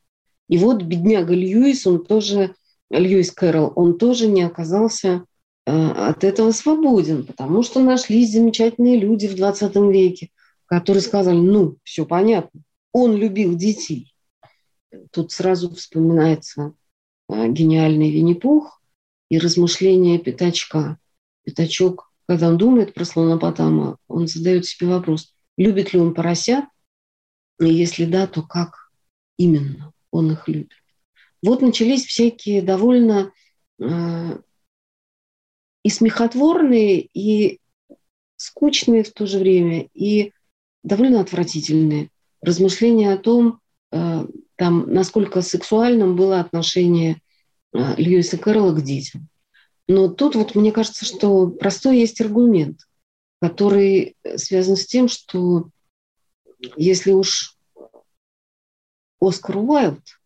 [0.49, 2.55] И вот бедняга Льюис, он тоже,
[2.89, 5.25] Льюис Кэрролл, он тоже не оказался
[5.65, 10.29] э, от этого свободен, потому что нашлись замечательные люди в 20 веке,
[10.65, 12.61] которые сказали, ну, все понятно,
[12.91, 14.13] он любил детей.
[15.11, 16.73] Тут сразу вспоминается
[17.29, 18.81] э, гениальный Винни-Пух
[19.29, 20.97] и размышления Пятачка.
[21.43, 26.65] Пятачок, когда он думает про слонопотама, он задает себе вопрос, любит ли он поросят
[27.59, 28.91] и если да, то как
[29.37, 30.83] именно он их любит?
[31.43, 33.31] вот начались всякие довольно
[33.79, 34.37] э,
[35.83, 37.59] и смехотворные, и
[38.37, 40.31] скучные в то же время, и
[40.83, 42.09] довольно отвратительные
[42.41, 43.59] размышления о том,
[43.91, 44.25] э,
[44.55, 47.21] там, насколько сексуальным было отношение
[47.73, 49.27] э, Льюиса Кэрролла к детям.
[49.89, 52.79] Но тут вот мне кажется, что простой есть аргумент,
[53.41, 55.67] который связан с тем, что
[56.75, 57.57] если уж
[59.19, 60.19] Оскар Уайлд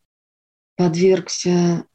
[0.75, 1.85] подвергся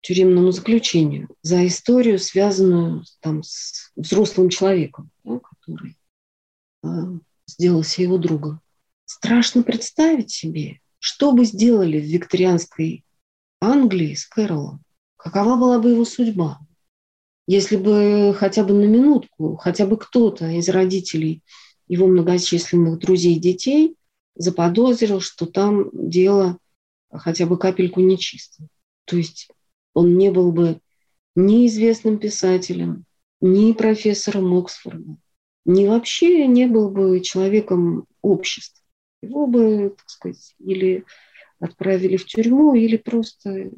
[0.00, 5.96] тюремному заключению за историю, связанную там, с взрослым человеком, да, который
[6.82, 6.88] э,
[7.46, 8.60] сделался его другом.
[9.04, 13.04] Страшно представить себе, что бы сделали в викторианской
[13.60, 14.82] Англии с Кэролом,
[15.16, 16.60] какова была бы его судьба,
[17.46, 21.42] если бы хотя бы на минутку, хотя бы кто-то из родителей
[21.90, 23.96] его многочисленных друзей и детей
[24.36, 26.56] заподозрил, что там дело
[27.10, 28.68] хотя бы капельку нечисто.
[29.06, 29.48] То есть
[29.92, 30.80] он не был бы
[31.34, 33.06] ни известным писателем,
[33.40, 35.16] ни профессором Оксфорда,
[35.64, 38.84] ни вообще не был бы человеком общества.
[39.20, 41.04] Его бы, так сказать, или
[41.58, 43.72] отправили в тюрьму, или просто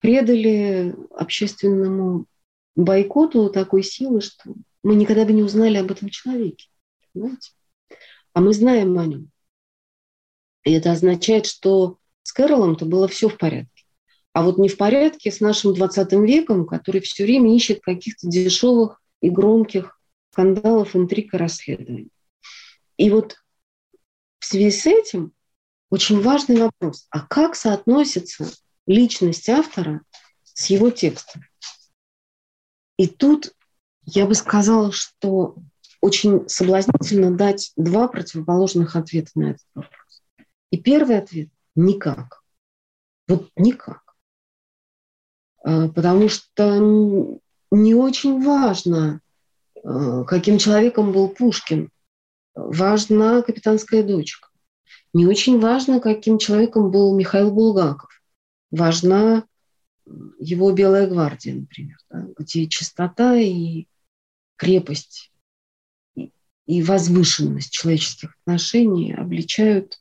[0.00, 2.24] предали общественному
[2.74, 6.68] бойкоту такой силы, что мы никогда бы не узнали об этом человеке.
[7.16, 7.52] Понимаете?
[8.34, 9.30] А мы знаем о нем.
[10.64, 13.84] И это означает, что с Кэролом-то было все в порядке.
[14.34, 19.00] А вот не в порядке с нашим 20 веком, который все время ищет каких-то дешевых
[19.22, 19.98] и громких
[20.30, 22.10] скандалов, интриг и расследований.
[22.98, 23.36] И вот
[24.38, 25.32] в связи с этим
[25.88, 27.06] очень важный вопрос.
[27.08, 28.52] А как соотносится
[28.86, 30.02] личность автора
[30.42, 31.44] с его текстом?
[32.98, 33.54] И тут
[34.04, 35.56] я бы сказала, что
[36.00, 40.22] очень соблазнительно дать два противоположных ответа на этот вопрос.
[40.70, 42.42] И первый ответ– никак.
[43.28, 44.02] Вот никак.
[45.64, 47.40] А, потому что
[47.70, 49.20] не очень важно,
[49.82, 51.90] а, каким человеком был Пушкин.
[52.54, 54.48] Важна капитанская дочка.
[55.12, 58.10] Не очень важно, каким человеком был Михаил Булгаков.
[58.70, 59.44] Важна
[60.38, 63.86] его «Белая гвардия», например, да, где чистота и
[64.56, 65.32] крепость
[66.66, 70.00] и возвышенность человеческих отношений обличают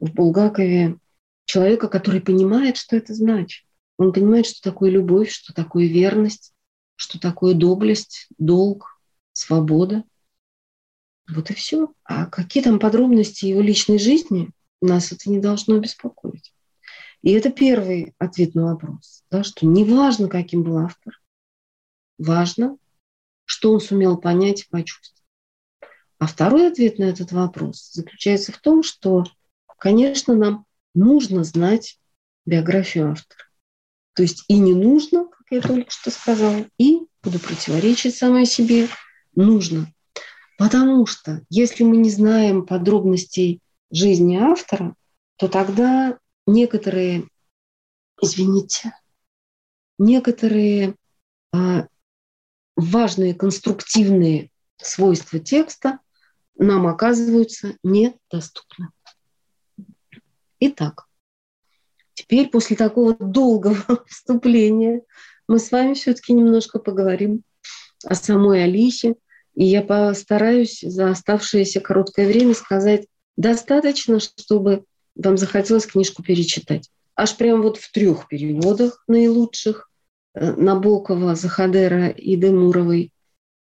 [0.00, 0.98] в Булгакове
[1.44, 3.64] человека, который понимает, что это значит.
[3.98, 6.52] Он понимает, что такое любовь, что такое верность,
[6.96, 9.00] что такое доблесть, долг,
[9.32, 10.04] свобода.
[11.28, 11.92] Вот и все.
[12.04, 14.50] А какие там подробности его личной жизни,
[14.80, 16.52] нас это не должно беспокоить.
[17.22, 21.20] И это первый ответ на вопрос, да, что не важно, каким был автор,
[22.18, 22.76] важно,
[23.44, 25.15] что он сумел понять и почувствовать.
[26.18, 29.24] А второй ответ на этот вопрос заключается в том, что,
[29.78, 30.64] конечно, нам
[30.94, 31.98] нужно знать
[32.46, 33.44] биографию автора.
[34.14, 38.88] То есть и не нужно, как я только что сказала, и буду противоречить самой себе,
[39.34, 39.92] нужно.
[40.56, 43.60] Потому что если мы не знаем подробностей
[43.90, 44.94] жизни автора,
[45.36, 47.28] то тогда некоторые,
[48.22, 48.96] извините,
[49.98, 50.94] некоторые
[51.52, 51.88] а,
[52.74, 55.98] важные конструктивные свойства текста
[56.58, 58.88] нам оказываются недоступны.
[60.60, 61.06] Итак,
[62.16, 63.76] Теперь после такого долгого
[64.08, 65.02] вступления
[65.46, 67.42] мы с вами все-таки немножко поговорим
[68.04, 69.16] о самой Алисе.
[69.54, 74.84] И я постараюсь за оставшееся короткое время сказать достаточно, чтобы
[75.14, 76.90] вам захотелось книжку перечитать.
[77.14, 79.90] Аж прям вот в трех переводах наилучших
[80.34, 83.12] э, Набокова, Захадера и Демуровой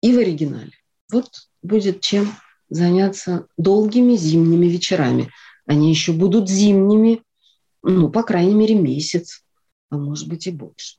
[0.00, 0.72] и в оригинале.
[1.10, 1.28] Вот
[1.62, 2.28] будет чем
[2.70, 5.30] заняться долгими зимними вечерами.
[5.66, 7.22] Они еще будут зимними,
[7.82, 9.44] ну, по крайней мере, месяц,
[9.90, 10.96] а может быть и больше.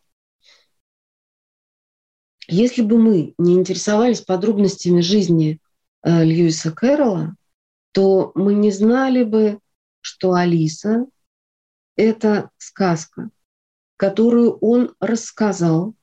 [2.47, 5.59] Если бы мы не интересовались подробностями жизни
[6.03, 7.35] э, Льюиса Кэрролла,
[7.93, 9.59] то мы не знали бы,
[10.01, 11.05] что Алиса–
[11.95, 13.29] это сказка,
[13.95, 15.95] которую он рассказал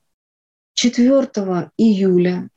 [0.74, 2.48] 4 июля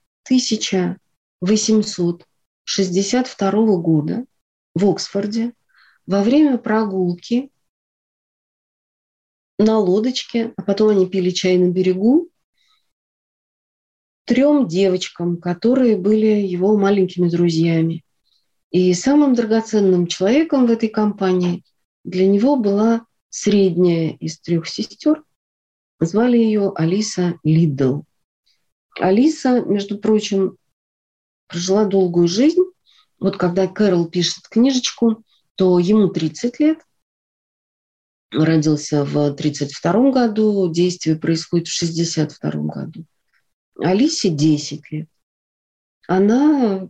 [2.66, 4.26] 1862 года
[4.76, 5.53] в Оксфорде
[6.05, 7.51] во время прогулки
[9.57, 12.30] на лодочке, а потом они пили чай на берегу,
[14.26, 18.03] трем девочкам, которые были его маленькими друзьями.
[18.72, 21.64] И самым драгоценным человеком в этой компании
[22.03, 25.24] для него была средняя из трех сестер.
[25.99, 28.01] Звали ее Алиса Лидл.
[28.99, 30.57] Алиса, между прочим,
[31.52, 32.62] прожила долгую жизнь.
[33.20, 35.24] Вот когда Кэрол пишет книжечку,
[35.56, 36.80] то ему 30 лет,
[38.32, 43.06] родился в 1932 году, действие происходит в 1962 году.
[43.78, 45.10] Алисе 10 лет.
[46.08, 46.89] Она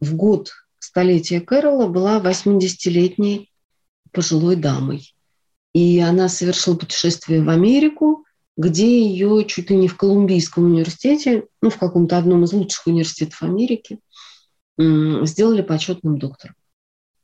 [0.00, 3.52] в год столетия Кэрола была 80-летней
[4.10, 5.14] пожилой дамой.
[5.74, 8.24] И она совершила путешествие в Америку,
[8.56, 13.42] где ее чуть ли не в Колумбийском университете, ну, в каком-то одном из лучших университетов
[13.42, 13.98] Америки,
[14.78, 16.56] сделали почетным доктором.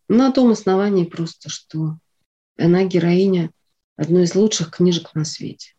[0.08, 1.98] На том основании просто, что
[2.56, 3.50] она героиня
[3.96, 5.74] одной из лучших книжек на свете.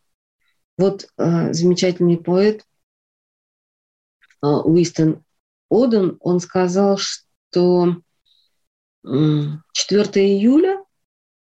[0.77, 2.63] Вот э, замечательный поэт
[4.41, 5.23] э, Уистон
[5.69, 8.01] Оден, он сказал, что
[9.03, 9.09] э,
[9.73, 10.83] 4 июля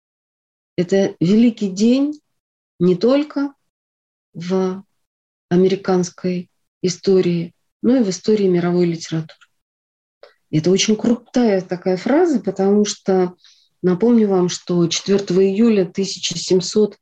[0.76, 2.20] –это великий день
[2.78, 3.55] не только
[4.37, 4.84] в
[5.49, 6.49] американской
[6.82, 9.41] истории, но и в истории мировой литературы.
[10.53, 13.34] Это очень крутая такая фраза, потому что
[13.87, 16.99] Напомню вам, что 4 июля 1700,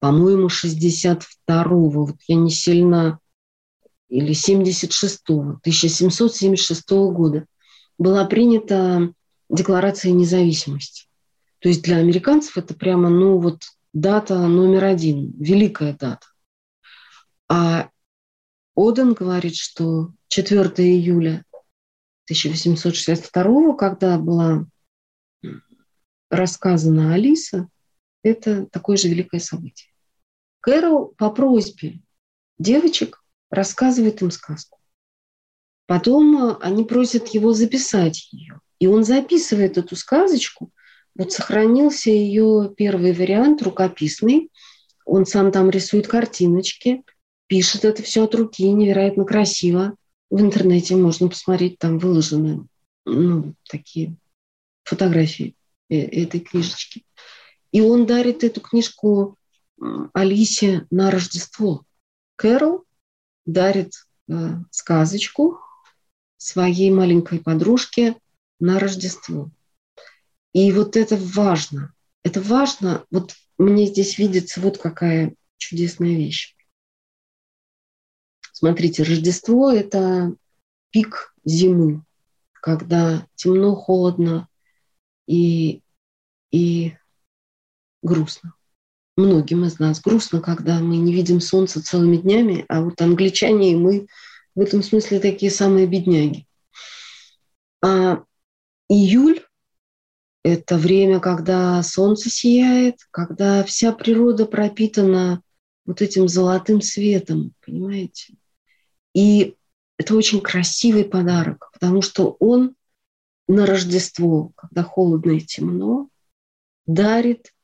[0.00, 3.20] по-моему, 62-го, вот я не сильно,
[4.10, 7.46] или 76-го, 1776 года
[7.96, 9.12] была принята
[9.48, 11.06] Декларация независимости.
[11.60, 13.62] То есть для американцев это прямо, ну вот,
[13.94, 16.26] дата номер один, великая дата.
[17.48, 17.90] А
[18.74, 21.44] Оден говорит, что 4 июля
[22.26, 24.66] 1862, когда была
[26.28, 27.68] рассказана Алиса,
[28.22, 29.92] это такое же великое событие.
[30.60, 32.00] Кэрол по просьбе
[32.58, 34.78] девочек рассказывает им сказку.
[35.86, 38.60] Потом они просят его записать ее.
[38.80, 40.70] И он записывает эту сказочку.
[41.14, 44.50] Вот сохранился ее первый вариант, рукописный.
[45.04, 47.04] Он сам там рисует картиночки,
[47.46, 49.96] пишет это все от руки, невероятно красиво.
[50.30, 52.66] В интернете можно посмотреть, там выложены
[53.04, 54.16] ну, такие
[54.84, 55.56] фотографии.
[55.88, 57.04] Э, этой книжечки.
[57.70, 59.36] И он дарит эту книжку
[60.12, 61.84] Алисе на Рождество.
[62.36, 62.84] Кэрол
[63.44, 63.92] дарит
[64.28, 64.32] э,
[64.70, 65.60] сказочку
[66.38, 68.16] своей маленькой подружке
[68.58, 69.50] на Рождество.
[70.52, 71.92] И вот это важно.
[72.24, 73.04] Это важно.
[73.10, 76.55] Вот мне здесь видится вот какая чудесная вещь.
[78.58, 80.34] Смотрите, Рождество– это
[80.88, 82.02] пик зимы,
[82.54, 84.48] когда темно, холодно,
[85.26, 85.82] и,
[86.50, 86.94] и
[88.00, 88.54] грустно.
[89.18, 93.76] Многим из нас грустно, когда мы не видим солнца целыми днями, а вот англичане и
[93.76, 94.06] мы
[94.54, 96.46] в этом смысле такие самые бедняги.
[97.82, 98.24] А
[98.88, 99.44] июль–
[100.42, 105.42] это время, когда солнце сияет, когда вся природа пропитана
[105.84, 108.34] вот этим золотым светом, понимаете?
[109.16, 109.56] И
[109.96, 112.76] это очень красивый подарок, потому что он
[113.48, 116.10] на Рождество, когда холодно и темно,
[116.84, 117.54] дарит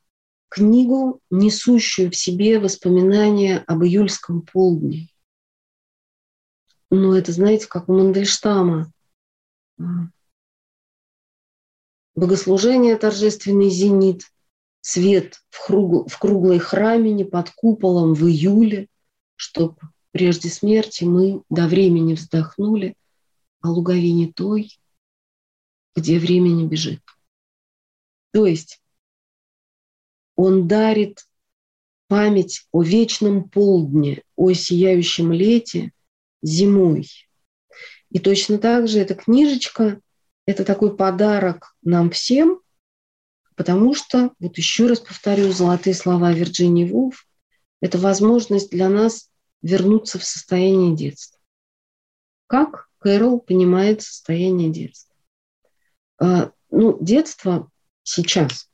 [0.49, 5.11] книгу, несущую в себе воспоминания об июльском полдне.
[6.89, 8.91] Но это, знаете, как у Мандельштама.
[12.15, 14.23] Богослужение торжественный зенит,
[14.81, 18.89] свет в, круг, в круглой храмине под куполом в июле,
[19.37, 19.79] чтоб
[20.13, 22.95] прежде смерти мы до времени вздохнули
[23.61, 24.79] о луговине той,
[25.97, 27.01] где время не бежит.
[28.33, 28.81] То есть
[30.37, 31.27] он дарит
[32.09, 35.93] память о вечном полдне, о сияющем лете
[36.43, 37.09] зимой.
[38.11, 40.01] И точно так же эта книжечка–
[40.47, 42.61] это такой подарок нам всем,
[43.55, 47.27] потому что, вот еще раз повторю золотые слова Вирджинии Вулф,
[47.81, 49.31] это возможность для нас
[49.63, 51.41] вернуться в состояние детства.
[52.47, 55.15] Как Кэрол понимает состояние детства?
[56.19, 57.71] А, ну, детство
[58.03, 58.69] сейчас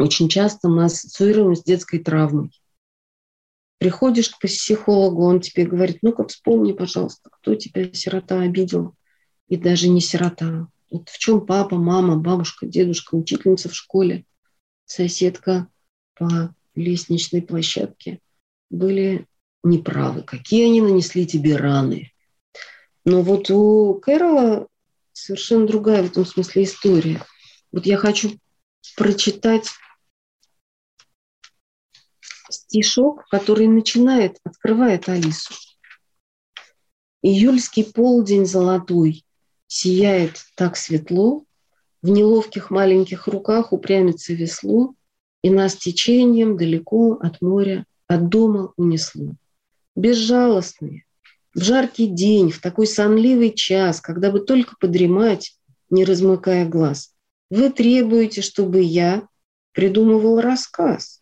[0.00, 2.50] очень часто мы ассоциируем с детской травмой.
[3.78, 8.94] Приходишь к психологу, он тебе говорит, ну-ка вспомни, пожалуйста, кто тебя, сирота, обидел.
[9.48, 10.68] И даже не сирота.
[10.90, 14.24] Вот в чем папа, мама, бабушка, дедушка, учительница в школе,
[14.86, 15.68] соседка
[16.14, 18.20] по лестничной площадке
[18.70, 19.26] были
[19.62, 20.22] неправы.
[20.22, 22.12] Какие они нанесли тебе раны.
[23.04, 24.68] Но вот у Кэрола
[25.12, 27.24] совершенно другая в этом смысле история.
[27.72, 28.38] Вот я хочу
[28.96, 29.70] прочитать
[32.48, 35.54] стишок, который начинает, открывает Алису.
[37.22, 39.24] Июльский полдень золотой
[39.66, 41.44] сияет так светло,
[42.02, 44.94] в неловких маленьких руках упрямится весло,
[45.42, 49.34] и нас течением далеко от моря, от дома унесло.
[50.00, 51.04] Безжалостные,
[51.54, 55.58] в жаркий день, в такой сонливый час, когда бы только подремать,
[55.90, 57.14] не размыкая глаз,
[57.50, 59.28] вы требуете, чтобы я
[59.72, 61.20] придумывал рассказ.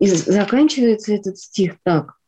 [0.00, 2.18] И заканчивается этот стих так.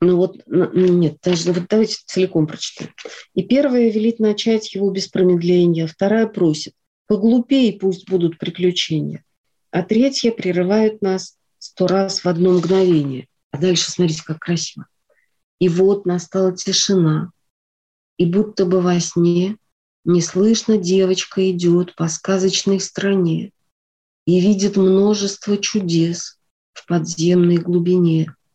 [0.00, 2.92] Ну вот, нет, даже вот давайте целиком прочитаем.
[3.34, 6.74] И первая велит начать его без промедления, вторая просит,
[7.08, 9.24] поглупей пусть будут приключения,
[9.72, 13.28] а третья прерывает нас сто раз в одно мгновение.
[13.50, 14.86] А дальше смотрите, как красиво.
[15.58, 17.30] И вот настала тишина,
[18.18, 19.56] и будто бы во сне
[20.04, 23.52] неслышно девочка идет по сказочной стране
[24.26, 26.38] и видит множество чудес
[26.72, 28.34] в подземной глубине–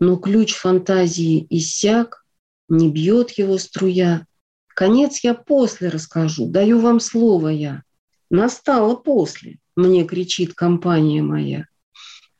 [0.00, 2.24] но ключ фантазии иссяк,
[2.68, 4.26] не бьет его струя.
[4.68, 7.82] Конец я после расскажу, даю вам слово я.
[8.30, 11.66] Настало после, мне кричит компания моя.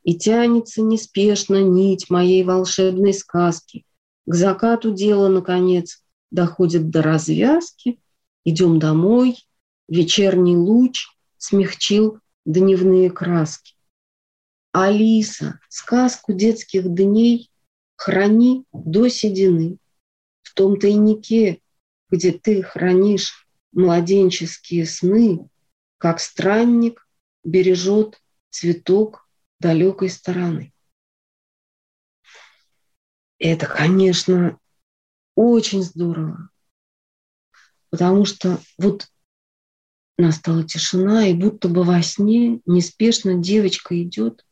[0.03, 3.85] И тянется неспешно нить моей волшебной сказки.
[4.27, 8.01] К закату дело, наконец, доходит до развязки.
[8.45, 9.37] Идем домой,
[9.89, 13.75] вечерний луч смягчил дневные краски.
[14.73, 17.51] Алиса, сказку детских дней
[17.97, 19.79] храни до седины.
[20.43, 21.61] В том тайнике,
[22.09, 25.49] где ты хранишь младенческие сны,
[25.99, 27.07] как странник
[27.45, 28.21] бережет
[28.51, 29.29] цветок
[29.61, 30.73] далекой стороны.
[33.39, 34.59] Это, конечно,
[35.35, 36.51] очень здорово,
[37.91, 39.09] потому что вот
[40.19, 44.45] настала тишина, и будто бы во сне неспешно девочка идет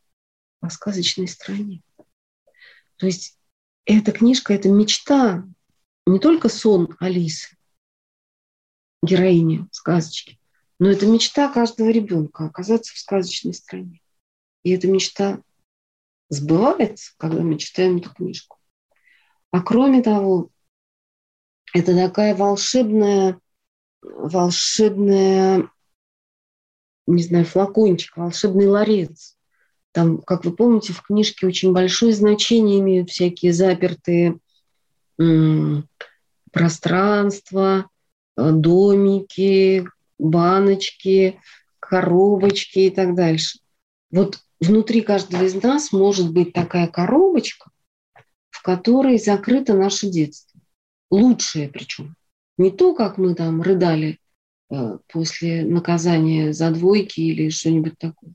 [0.61, 1.83] по сказочной стране.
[2.97, 3.39] То есть
[3.85, 5.47] эта книжка– это мечта,
[6.07, 7.57] не только сон Алисы,
[9.03, 10.41] героини сказочки,
[10.79, 14.01] но это мечта каждого ребенка оказаться в сказочной стране.
[14.63, 15.41] И эта мечта
[16.29, 18.59] сбывается, когда мы читаем эту книжку.
[19.51, 20.51] А кроме того,
[21.75, 23.41] это такая волшебная,
[24.03, 25.71] волшебная,
[27.07, 29.37] не знаю, флакончик, волшебный ларец,
[29.93, 34.39] там, как вы помните, в книжке очень большое значение имеют всякие запертые
[36.53, 37.89] пространства,
[38.37, 39.89] э, домики,
[40.19, 41.41] баночки,
[41.81, 43.59] коробочки и так дальше.
[44.11, 47.71] Вот внутри каждого из нас может быть такая коробочка,
[48.51, 50.61] в которой закрыто наше детство.
[51.11, 52.17] Лучшее причем.
[52.57, 54.19] Не то, как мы там рыдали
[54.71, 58.33] э, после наказания за двойки или что-нибудь такое,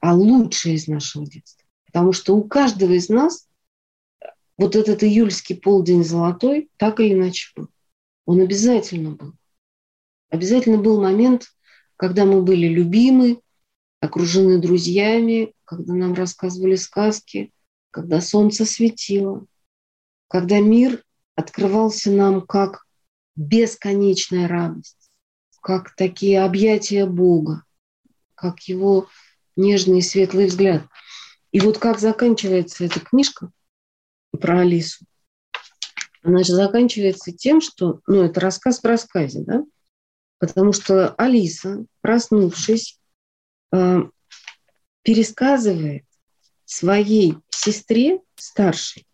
[0.00, 1.66] а лучшее из нашего детства.
[1.86, 3.48] Потому что у каждого из нас
[4.56, 7.68] вот этот июльский полдень золотой так или иначе был.
[8.26, 9.34] Он обязательно был.
[10.30, 11.48] Обязательно был момент,
[11.96, 13.40] когда мы были любимы,
[14.02, 17.52] окружены друзьями, когда нам рассказывали сказки,
[17.92, 19.46] когда солнце светило,
[20.26, 21.04] когда мир
[21.36, 22.84] открывался нам как
[23.36, 25.08] бесконечная радость,
[25.62, 27.62] как такие объятия Бога,
[28.34, 29.06] как его
[29.54, 30.82] нежный и светлый взгляд.
[31.52, 33.52] И вот как заканчивается эта книжка
[34.32, 35.04] про Алису,
[36.24, 39.64] она же заканчивается тем, что, ну, это рассказ в рассказе, да,
[40.38, 42.98] потому что Алиса, проснувшись,
[45.02, 46.04] пересказывает
[46.64, 49.06] своей сестре старшей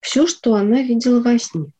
[0.00, 1.72] все, что она видела во сне.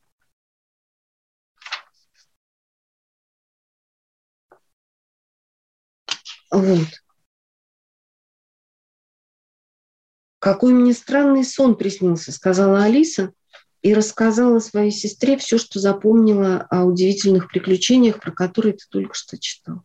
[6.50, 6.88] Вот.
[10.38, 13.32] «Какой мне странный сон приснился»,— сказала Алиса
[13.82, 19.38] и рассказала своей сестре все, что запомнила о удивительных приключениях, про которые ты только что
[19.38, 19.84] читал.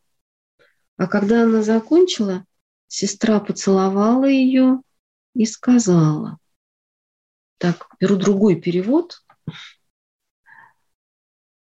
[0.99, 2.45] А когда она закончила,
[2.87, 4.81] сестра поцеловала ее
[5.33, 6.39] и сказала,
[7.57, 9.23] так, беру другой перевод,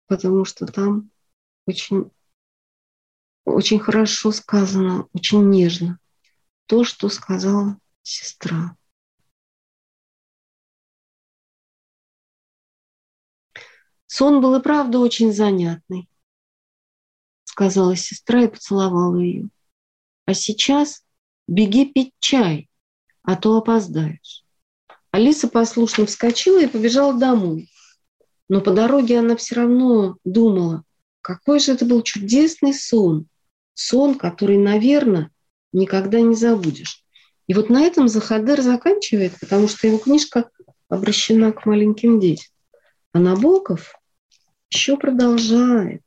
[0.07, 1.11] потому что там
[1.65, 2.11] очень,
[3.45, 5.97] очень хорошо сказано, очень нежно
[6.65, 8.75] то, что сказала сестра.
[14.07, 16.09] Сон был и правда очень занятный,
[17.51, 19.49] сказала сестра и поцеловала ее.
[20.25, 21.03] А сейчас
[21.47, 22.69] беги пить чай,
[23.23, 24.45] а то опоздаешь.
[25.11, 27.69] Алиса послушно вскочила и побежала домой.
[28.47, 30.83] Но по дороге она все равно думала,
[31.21, 33.27] какой же это был чудесный сон.
[33.73, 35.29] Сон, который, наверное,
[35.73, 37.03] никогда не забудешь.
[37.47, 40.49] И вот на этом Захадер заканчивает, потому что его книжка
[40.87, 42.53] обращена к маленьким детям.
[43.11, 43.93] А Набоков
[44.69, 46.01] еще продолжает.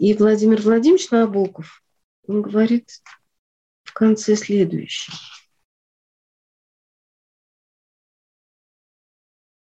[0.00, 1.84] И Владимир Владимирович Набоков,
[2.26, 3.02] он говорит
[3.82, 5.14] в конце следующее.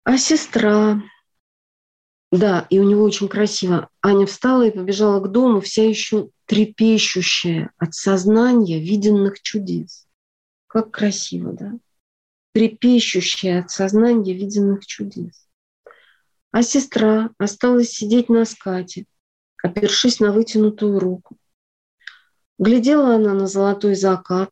[0.02, 1.00] А сестра
[2.32, 3.88] Да, и у него очень красиво.
[4.02, 10.08] Аня встала и побежала к дому, вся еще трепещущая от сознания виденных чудес.
[10.66, 11.74] Как красиво, да?
[12.54, 15.46] Трепещущая от сознания виденных чудес.
[16.50, 19.06] А сестра осталась сидеть на скате,
[19.64, 21.38] опершись на вытянутую руку.
[22.58, 24.50] Глядела она на золотой закат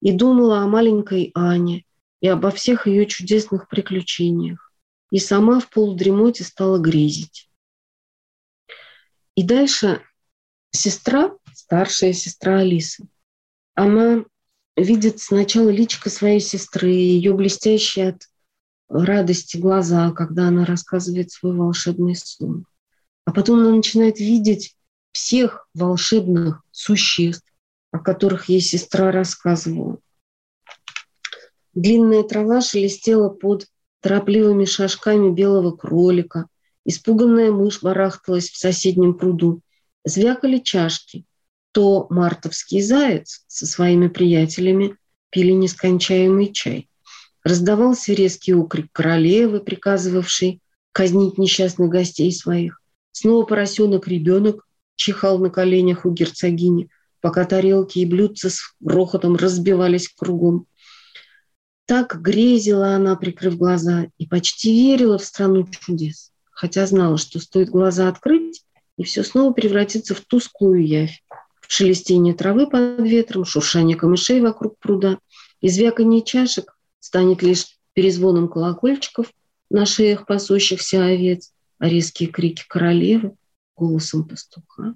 [0.00, 1.84] и думала о маленькой Ане
[2.20, 4.72] и обо всех ее чудесных приключениях.
[5.10, 7.50] И сама в полудремоте стала грезить.
[9.34, 10.02] И дальше
[10.70, 13.08] сестра, старшая сестра Алисы,
[13.74, 14.24] она
[14.76, 18.22] видит сначала личико своей сестры, ее блестящие от
[18.88, 22.66] радости глаза, когда она рассказывает свой волшебный сон.
[23.28, 24.74] А потом она начинает видеть
[25.12, 27.44] всех волшебных существ,
[27.92, 29.98] о которых ей сестра рассказывала.
[31.74, 33.66] Длинная трава шелестела под
[34.00, 36.46] торопливыми шажками белого кролика.
[36.86, 39.60] Испуганная мышь барахталась в соседнем пруду.
[40.06, 41.26] Звякали чашки.
[41.72, 44.96] То мартовский заяц со своими приятелями
[45.28, 46.88] пили нескончаемый чай.
[47.44, 50.62] Раздавался резкий окрик королевы, приказывавшей
[50.92, 52.80] казнить несчастных гостей своих.
[53.20, 54.64] Снова поросенок-ребенок
[54.94, 56.88] чихал на коленях у герцогини,
[57.20, 60.66] пока тарелки и блюдца с грохотом разбивались кругом.
[61.84, 67.70] Так грезила она, прикрыв глаза, и почти верила в страну чудес, хотя знала, что стоит
[67.70, 68.62] глаза открыть,
[68.96, 71.20] и все снова превратится в тусклую явь,
[71.60, 75.18] в шелестение травы под ветром, шуршание камышей вокруг пруда,
[75.60, 79.26] и звяканье чашек станет лишь перезвоном колокольчиков
[79.70, 83.36] на шеях пасущихся овец, резкие крики королевы
[83.76, 84.94] голосом пастуха.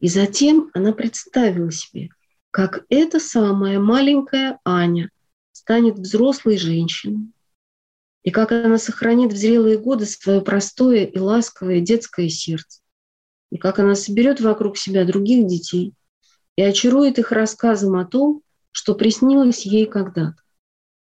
[0.00, 2.10] И затем она представила себе,
[2.50, 5.10] как эта самая маленькая Аня–
[5.60, 7.32] станет взрослой женщиной,
[8.22, 12.80] и как она сохранит в зрелые годы свое простое и ласковое детское сердце,
[13.50, 15.94] и как она соберет вокруг себя других детей
[16.56, 20.42] и очарует их рассказом о том, что приснилось ей когда-то,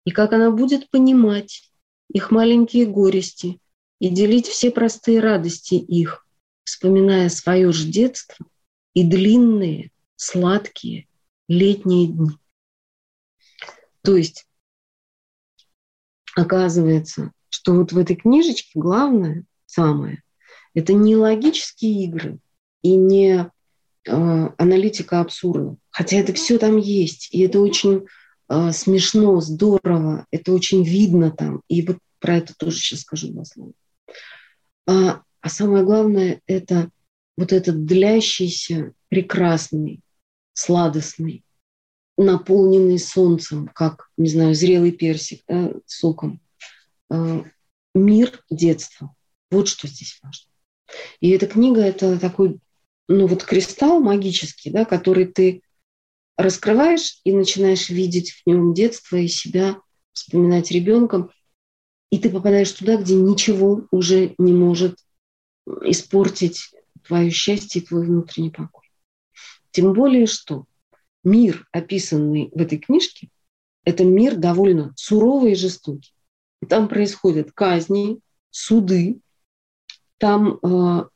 [0.05, 1.71] и как она будет понимать
[2.09, 3.61] их маленькие горести
[3.99, 6.27] и делить все простые радости их,
[6.65, 8.47] вспоминая свое же детство
[8.95, 11.07] и длинные, сладкие
[11.49, 12.31] летние дни.
[14.03, 14.47] То есть
[16.35, 20.23] оказывается, что вот в этой книжечке главное, самое,
[20.75, 22.39] это не логические игры
[22.83, 23.49] и не э,
[24.05, 25.77] аналитика абсурда.
[25.91, 28.07] Хотя это все там есть, и это очень
[28.49, 31.63] э, смешно, здорово, это очень видно там.
[31.69, 33.73] И вот про это тоже сейчас скажу два слова.
[34.87, 36.91] А, а самое главное– это
[37.37, 40.01] вот этот длящийся, прекрасный,
[40.53, 41.45] сладостный,
[42.17, 46.41] наполненный солнцем, как, не знаю, зрелый персик, да, соком.
[47.11, 47.45] А,
[47.95, 49.15] мир детства.
[49.51, 50.51] Вот что здесь важно.
[51.21, 52.59] И эта книга– это такой,
[53.09, 55.63] ну вот кристалл магический, да, который ты
[56.37, 59.81] раскрываешь и начинаешь видеть в нем детство и себя,
[60.13, 61.31] вспоминать ребенком,
[62.17, 64.99] и ты попадаешь туда, где ничего уже не может
[65.83, 66.71] испортить
[67.07, 68.91] твое счастье и твой внутренний покой.
[69.71, 70.65] Тем более, что
[71.25, 73.29] мир, описанный в этой книжке,
[73.85, 76.15] это мир довольно суровый и жестокий.
[76.67, 79.21] Там происходят казни, суды,
[80.17, 81.09] там э,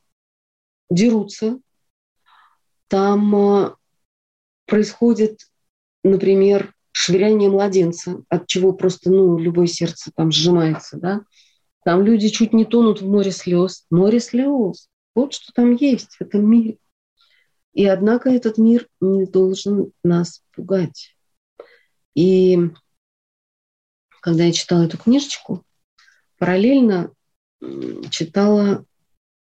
[0.91, 1.61] дерутся,
[2.89, 3.74] там э,
[4.66, 5.51] происходит,
[6.05, 11.22] например, швыряние младенца, от чего просто, ну, любое сердце там сжимается, да.
[11.82, 13.86] Там люди чуть не тонут в море слез.
[13.90, 14.90] Море слез.
[15.14, 16.77] Вот что там есть в этом мире.
[17.72, 21.16] И однако этот мир не должен нас пугать.
[22.14, 22.59] И
[24.20, 25.64] когда я читала эту книжечку,
[26.36, 27.14] параллельно
[28.10, 28.85] читала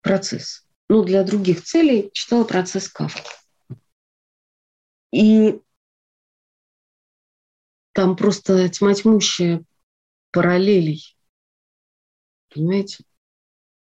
[0.02, 0.68] процесс.
[0.90, 3.22] Ну, для других целей читала процесс Кавка.
[5.14, 5.62] И
[7.98, 9.64] там просто тьма тьмущая
[10.32, 11.18] параллелей.
[12.54, 13.04] Понимаете?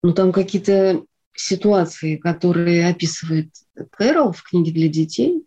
[0.05, 1.05] Ну, там какие-то
[1.35, 3.49] ситуации, которые описывает
[3.91, 5.45] Кэрол в книге для детей,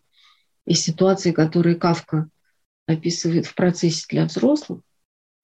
[0.66, 2.28] и ситуации, которые Кавка
[2.86, 4.82] описывает в процессе для взрослых,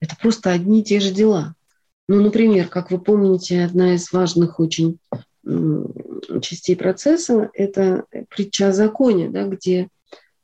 [0.01, 1.55] это просто одни и те же дела.
[2.09, 4.99] Ну, например, как вы помните, одна из важных очень
[6.43, 9.89] частей процесса– это притча о законе, да, где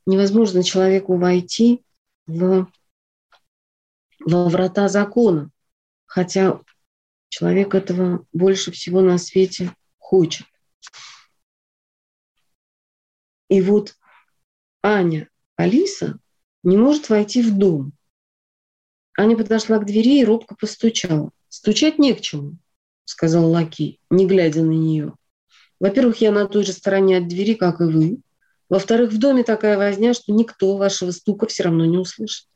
[0.07, 1.83] невозможно человеку войти
[2.27, 2.67] в,
[4.21, 5.51] во врата закона,
[6.07, 6.61] хотя
[7.29, 10.47] человек этого больше всего на свете хочет.
[13.49, 13.97] И вот
[14.83, 16.19] Аня, Алиса,
[16.63, 17.93] не может войти в дом.
[19.17, 21.31] Аня подошла к двери и робко постучала.
[21.49, 22.57] Стучать не к чему.
[23.05, 25.15] сказал Лаки, не глядя на нее.
[25.79, 28.23] Во-первых, я на той же стороне от двери, как и вы.
[28.69, 32.47] Во-вторых, в доме такая возня, что никто вашего стука все равно не услышит.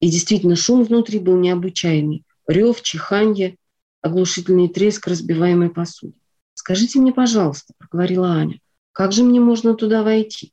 [0.00, 2.24] И действительно, шум внутри был необычайный.
[2.46, 3.56] Рев, чиханье,
[4.02, 6.14] оглушительный треск разбиваемой посуды.
[6.54, 8.60] «Скажите мне, пожалуйста»,— проговорила Аня,
[8.92, 10.52] «как же мне можно туда войти?»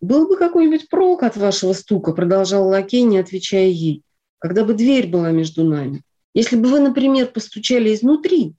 [0.00, 4.02] «Был бы какой-нибудь прок от вашего стука»,— продолжал лакей, не отвечая ей,
[4.38, 6.02] «когда бы дверь была между нами.
[6.34, 8.54] Если бы вы, например, постучали изнутри,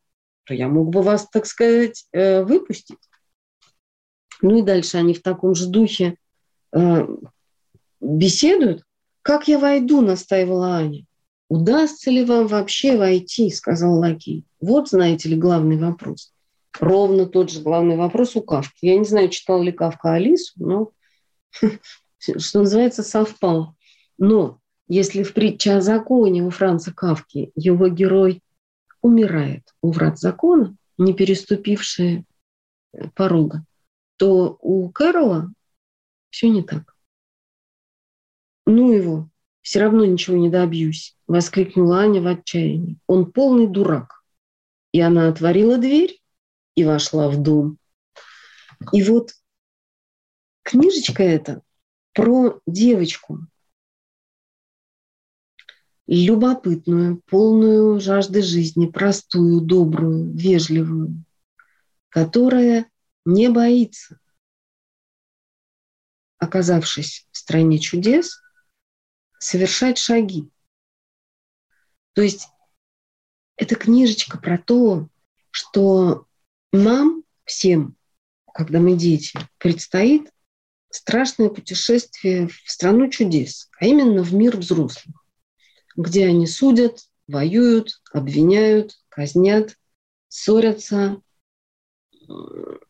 [0.46, 3.00] то я мог бы вас, так сказать, э, выпустить».
[4.42, 6.18] Ну и дальше они в таком же духе
[6.74, 7.08] э,
[8.02, 8.84] беседуют.
[9.22, 11.06] «Как я войду?»– настаивала Аня.
[11.50, 14.46] «Удастся ли вам вообще войти?»– сказал Лакей.
[14.60, 16.34] Вот, знаете ли, главный вопрос.
[16.80, 18.86] Ровно тот же главный вопрос у Кавки.
[18.86, 20.92] Я не знаю, читал ли Кавка Алису, но,
[22.18, 23.76] что называется, совпал.
[24.18, 28.42] Но если в притче о законе у Франца Кавки его герой
[29.02, 32.26] умирает у врат закона, не переступившие
[33.16, 33.64] порога,
[34.18, 35.52] то у Кэрола
[36.30, 36.96] все не так.
[38.66, 39.30] «Ну его,
[39.62, 42.98] все равно ничего не добьюсь»,— воскликнула Аня в отчаянии.
[43.08, 44.24] «Он полный дурак».
[44.92, 46.22] И она отворила дверь
[46.76, 47.78] и вошла в дом.
[48.92, 49.34] И вот
[50.64, 51.62] книжечка эта
[52.14, 53.40] про девочку,
[56.08, 61.24] любопытную, полную жажды жизни, простую, добрую, вежливую,
[62.10, 62.90] которая
[63.26, 64.20] не боится,
[66.38, 68.42] оказавшись в стране чудес,
[69.40, 70.50] совершать шаги.
[72.14, 72.48] То есть
[73.56, 75.10] это книжечка про то,
[75.52, 76.28] что
[76.72, 77.96] нам всем,
[78.54, 80.32] когда мы дети, предстоит
[80.90, 85.16] страшное путешествие в страну чудес, а именно в мир взрослых,
[85.96, 89.78] где они судят, воюют, обвиняют, казнят,
[90.28, 91.22] ссорятся,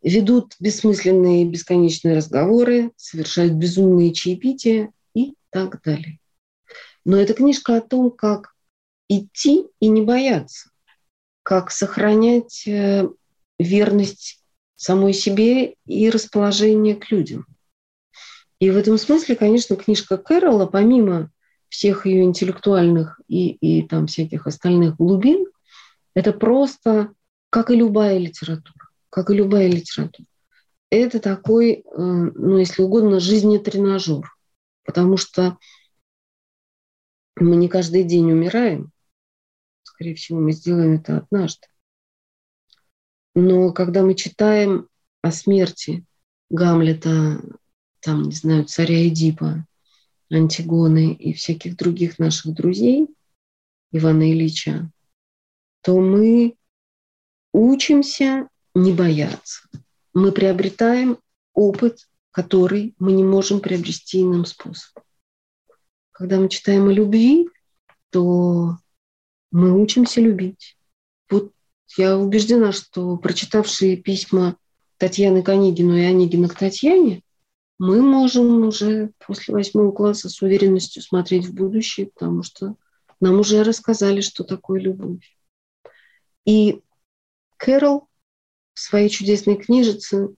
[0.02, 6.20] ведут бессмысленные бесконечные разговоры, совершают безумные чаепития и так далее.
[7.06, 8.54] Но это книжка о том, как
[9.10, 10.70] идти и не бояться,
[11.44, 13.08] как сохранять э,
[13.60, 14.44] верность
[14.76, 17.46] самой себе и расположение к людям.
[18.60, 21.32] И в этом смысле, конечно, книжка Кэрола, помимо
[21.70, 25.46] всех ее интеллектуальных и, и там всяких остальных глубин,
[26.14, 27.14] это просто,
[27.50, 28.84] как и любая литература
[29.14, 30.28] как и любая литература.
[30.90, 34.28] Это такой, э, ну, если угодно, жизнетренажер,
[34.84, 35.60] потому что
[37.36, 38.92] мы не каждый день умираем.
[39.84, 41.68] Скорее всего, мы сделаем это однажды.
[43.36, 44.88] Но когда мы читаем
[45.22, 46.04] о смерти
[46.50, 47.40] Гамлета,
[48.00, 49.68] там, не знаю, царя Эдипа,
[50.32, 53.10] Антигоны и всяких других наших друзей,
[53.92, 54.90] Ивана Ильича,
[55.82, 56.56] то мы
[57.52, 59.62] учимся не бояться.
[60.14, 61.18] Мы приобретаем
[61.54, 65.04] опыт, который мы не можем приобрести иным способом.
[66.12, 67.50] Когда мы читаем о любви,
[68.10, 68.78] то
[69.52, 70.78] мы учимся любить.
[71.30, 71.52] Вот
[71.98, 74.58] я убеждена, что прочитавшие письма
[74.98, 77.24] Татьяны к Онегину и Онегина к Татьяне,
[77.80, 82.76] мы можем уже после восьмого класса с уверенностью смотреть в будущее, потому что
[83.20, 85.38] нам уже рассказали, что такое любовь.
[86.46, 86.82] И
[87.58, 88.08] Кэрол
[88.74, 90.30] в своей чудесной книжице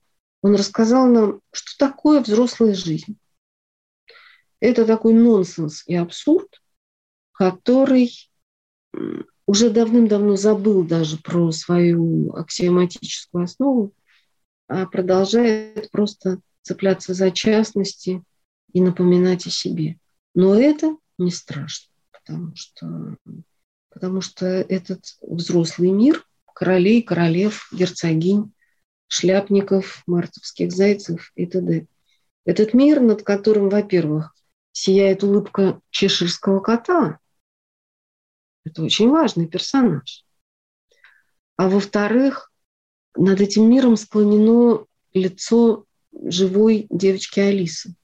[0.42, 3.16] он рассказал нам, что такое взрослая жизнь.
[4.60, 6.62] Это такой нонсенс и абсурд,
[7.32, 8.10] который
[9.46, 13.92] уже давным-давно забыл даже про свою аксиоматическую основу,
[14.68, 18.22] а продолжает просто цепляться за частности
[18.72, 19.98] и напоминать о себе.
[20.34, 23.16] Но это не страшно, потому что,
[23.90, 26.26] потому что этот взрослый мир
[26.56, 28.54] королей, королев, герцогинь,
[29.08, 31.86] шляпников, мартовских зайцев и т.д.
[32.46, 34.34] Этот мир, над которым, во-первых,
[34.72, 37.18] сияет улыбка чеширского кота,
[38.64, 40.24] это очень важный персонаж.
[41.58, 42.50] А во-вторых,
[43.14, 45.84] над этим миром склонено лицо
[46.14, 47.94] живой девочки Алисы.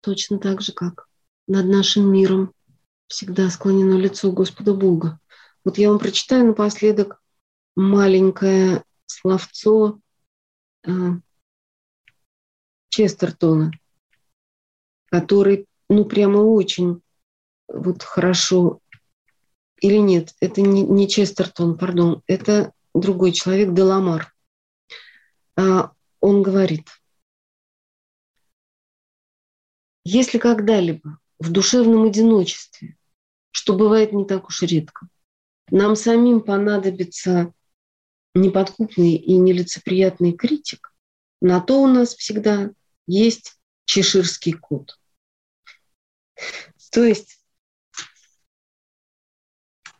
[0.00, 1.06] Точно так же, как
[1.46, 2.52] над нашим миром
[3.06, 5.20] всегда склонено лицо Господа Бога.
[5.64, 7.22] Вот я вам прочитаю напоследок
[7.76, 10.00] маленькое словцо
[10.84, 10.90] э,
[12.88, 13.72] Честертона,
[15.06, 17.02] который, ну, прямо очень
[17.68, 18.80] вот хорошо
[19.80, 24.34] или нет, это не, не Честертон, пардон, это другой человек, Деламар.
[25.56, 26.88] А, он говорит,
[30.04, 32.96] если когда-либо в душевном одиночестве,
[33.50, 35.08] что бывает не так уж редко,
[35.70, 37.52] нам самим понадобится
[38.34, 40.94] неподкупный и нелицеприятный критик,
[41.40, 42.70] на то у нас всегда
[43.06, 44.98] есть чеширский кот.
[46.92, 47.40] То есть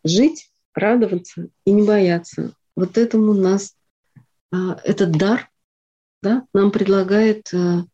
[0.05, 2.55] жить, радоваться и не бояться.
[2.77, 3.77] Вот этому нас
[4.53, 5.51] а, этот дар
[6.23, 7.85] да, нам предлагает а,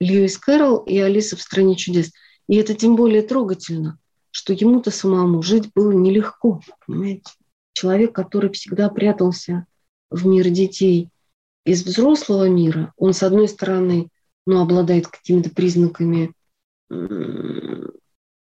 [0.00, 2.12] Льюис Кэрролл и Алиса в «Стране чудес».
[2.48, 3.98] И это тем более трогательно,
[4.34, 7.32] что ему-то самому жить было нелегко, понимаете?
[7.72, 9.64] Человек, который всегда прятался
[10.10, 11.10] в мир детей
[11.64, 14.08] из взрослого мира, он, с одной стороны,
[14.44, 16.32] ну, обладает какими-то признаками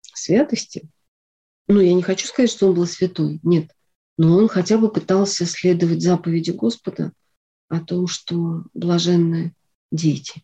[0.03, 0.89] святости.
[1.69, 3.71] Ну, я не хочу сказать, что он был святой, нет.
[4.19, 7.13] Но он хотя бы пытался следовать заповеди Господа
[7.69, 9.55] о том, что блаженны
[9.93, 10.43] дети.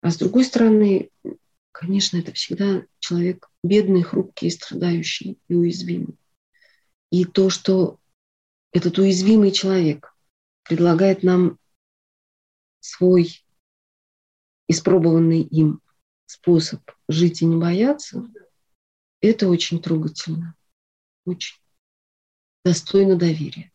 [0.00, 1.10] А с другой стороны,
[1.76, 6.16] конечно, это всегда человек бедный, хрупкий, страдающий и уязвимый.
[7.10, 8.00] И то, что
[8.72, 10.14] этот уязвимый человек
[10.62, 11.58] предлагает нам
[12.80, 13.44] свой
[14.68, 15.80] испробованный им
[16.24, 18.26] способ жить и не бояться,
[19.20, 20.56] это очень трогательно,
[21.26, 21.56] очень
[22.64, 23.70] достойно доверия.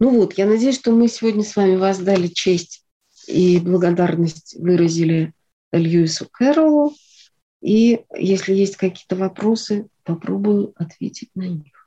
[0.00, 2.84] Ну вот, я надеюсь, что мы сегодня с вами воздали честь
[3.26, 5.32] и благодарность выразили
[5.72, 6.94] Льюису Кэрролу.
[7.60, 11.78] И если есть какие-то вопросы, попробую ответить на них.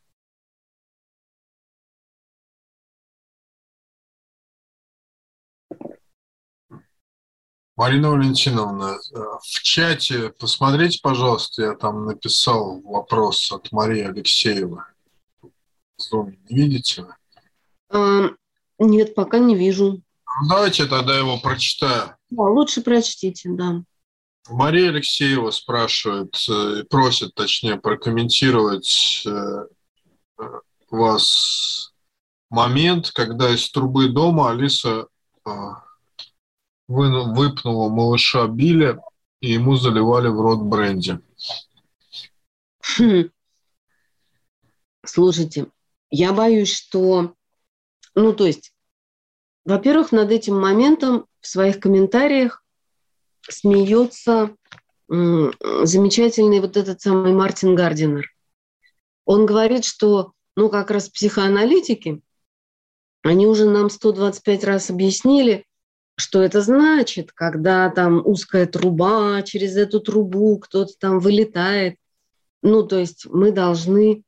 [7.81, 14.81] Марина Валентиновна, э, в чате посмотрите, пожалуйста, я там написал вопрос от Марии Алексеевой.
[15.41, 16.13] В
[16.49, 17.15] не видите вы?
[17.89, 18.29] А,
[18.77, 19.93] нет, пока не вижу.
[19.93, 22.15] Ну, давайте тогда его прочитаю.
[22.29, 23.83] Да, лучше прочтите, да.
[24.49, 29.67] Мария Алексеева спрашивает, э, просит, точнее, прокомментировать э,
[30.89, 31.93] вас
[32.49, 35.07] момент, когда из трубы дома Алиса
[36.87, 38.99] выпнула малыша Билли,
[39.39, 41.19] и ему заливали в рот бренди.
[42.81, 43.29] Хм.
[45.03, 45.67] Слушайте,
[46.09, 47.33] я боюсь, что...
[48.13, 48.73] Ну, то есть,
[49.65, 52.60] во-первых, над этим моментом в своих комментариях
[53.47, 54.55] смеется
[55.09, 58.31] замечательный вот этот самый Мартин Гардинер.
[59.25, 62.21] Он говорит, что, ну, как раз психоаналитики,
[63.23, 65.65] они уже нам 125 раз объяснили,
[66.17, 71.97] что это значит, когда там узкая труба, через эту трубу кто-то там вылетает.
[72.61, 74.23] Ну, то есть мы должны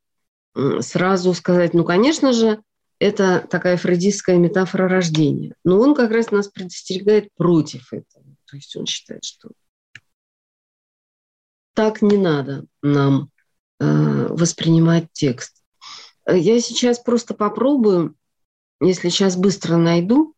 [0.80, 2.62] сразу сказать, ну, конечно же,
[3.00, 5.56] это такая фрейдистская метафора рождения.
[5.64, 8.23] Но он как раз нас предостерегает против этого.
[8.54, 9.50] То есть он считает, что
[11.74, 13.32] так не надо нам
[13.80, 15.64] э, воспринимать текст.
[16.28, 18.16] Я сейчас просто попробую,
[18.80, 20.36] если сейчас быстро найду,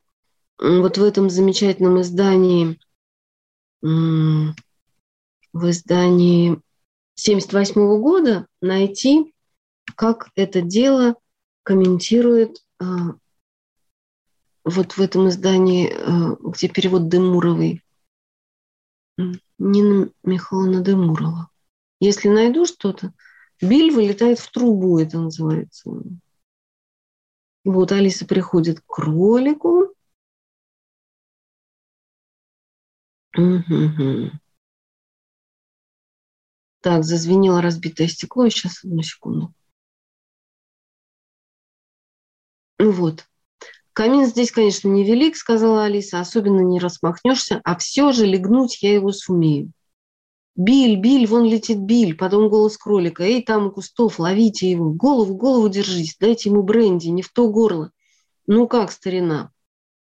[0.58, 2.80] вот в этом замечательном издании,
[3.82, 4.56] в
[5.54, 6.62] издании
[7.16, 9.34] 78 года найти,
[9.98, 11.16] как это дело
[11.64, 13.18] комментирует а,
[14.66, 17.85] вот в этом издании, а, где перевод Демуровой,
[19.18, 21.50] Нина Михайловна Демурова.
[22.00, 23.14] Если найду что-то,
[23.62, 25.92] Биль вылетает в трубу, это называется.
[27.64, 29.96] Вот Алиса приходит к кролику,
[33.38, 34.32] Угу.
[36.82, 38.48] Так, зазвенело разбитое стекло.
[38.50, 39.54] Сейчас, одну секунду.
[42.80, 43.28] Ну вот.
[43.96, 49.14] Камин здесь, конечно, невелик, сказала Алиса, особенно не рассмахнешься, а все же легнуть я его
[49.14, 49.72] сумею.
[50.58, 53.24] Биль, Биль, вон летит Биль, потом голос кролика.
[53.24, 57.50] Эй, там у кустов, ловите его, голову, голову держись, дайте ему бренди, не в то
[57.50, 57.92] горло.
[58.48, 59.52] Ну как, старина?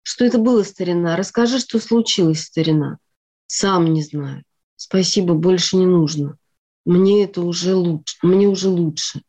[0.01, 1.15] Что это было, старина?
[1.15, 2.97] Расскажи, что случилось, старина.
[3.45, 4.43] Сам не знаю.
[4.77, 6.39] Спасибо, больше не нужно.
[6.85, 8.17] Мне это уже лучше.
[8.23, 9.21] Мне уже лучше.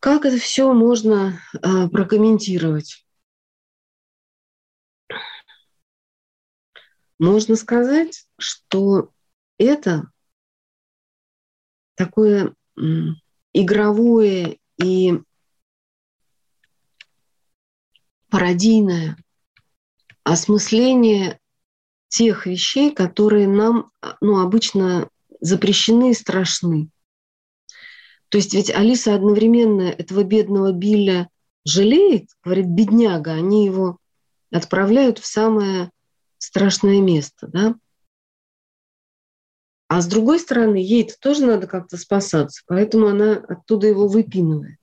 [0.00, 3.04] Как это все можно э, прокомментировать?
[7.18, 9.10] Можно сказать, что
[9.58, 10.08] это
[11.96, 12.54] такое
[13.52, 15.20] игровое и
[18.28, 19.16] пародийное
[20.22, 21.40] осмысление
[22.08, 25.10] тех вещей, которые нам ну, обычно
[25.40, 26.88] запрещены и страшны.
[28.28, 31.30] То есть ведь Алиса одновременно этого бедного Билля
[31.64, 33.98] жалеет, говорит, бедняга, они его
[34.50, 35.90] отправляют в самое
[36.38, 37.74] страшное место, да?
[39.88, 44.78] А с другой стороны, ей -то тоже надо как-то спасаться, поэтому она оттуда его выпинывает.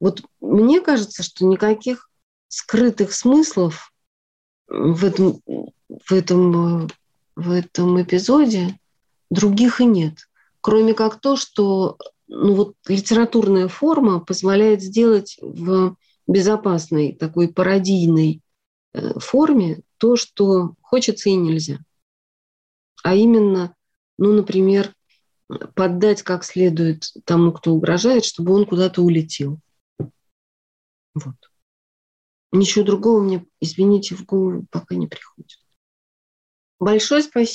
[0.00, 2.10] Вот мне кажется, что никаких
[2.48, 3.92] скрытых смыслов
[4.66, 5.40] в этом,
[5.88, 6.88] в этом,
[7.36, 8.78] в этом эпизоде
[9.30, 10.28] других и нет.
[10.60, 11.96] Кроме как то, что
[12.34, 15.96] ну вот литературная форма позволяет сделать в
[16.26, 18.42] безопасной такой пародийной
[18.92, 21.78] э, форме то, что хочется и нельзя.
[23.02, 23.74] А именно,
[24.18, 24.92] ну, например,
[25.74, 29.60] поддать как следует тому, кто угрожает, чтобы он куда-то улетел.
[31.14, 31.36] Вот.
[32.50, 35.58] Ничего другого мне, извините, в голову пока не приходит.
[36.80, 37.42] Большое спасибо.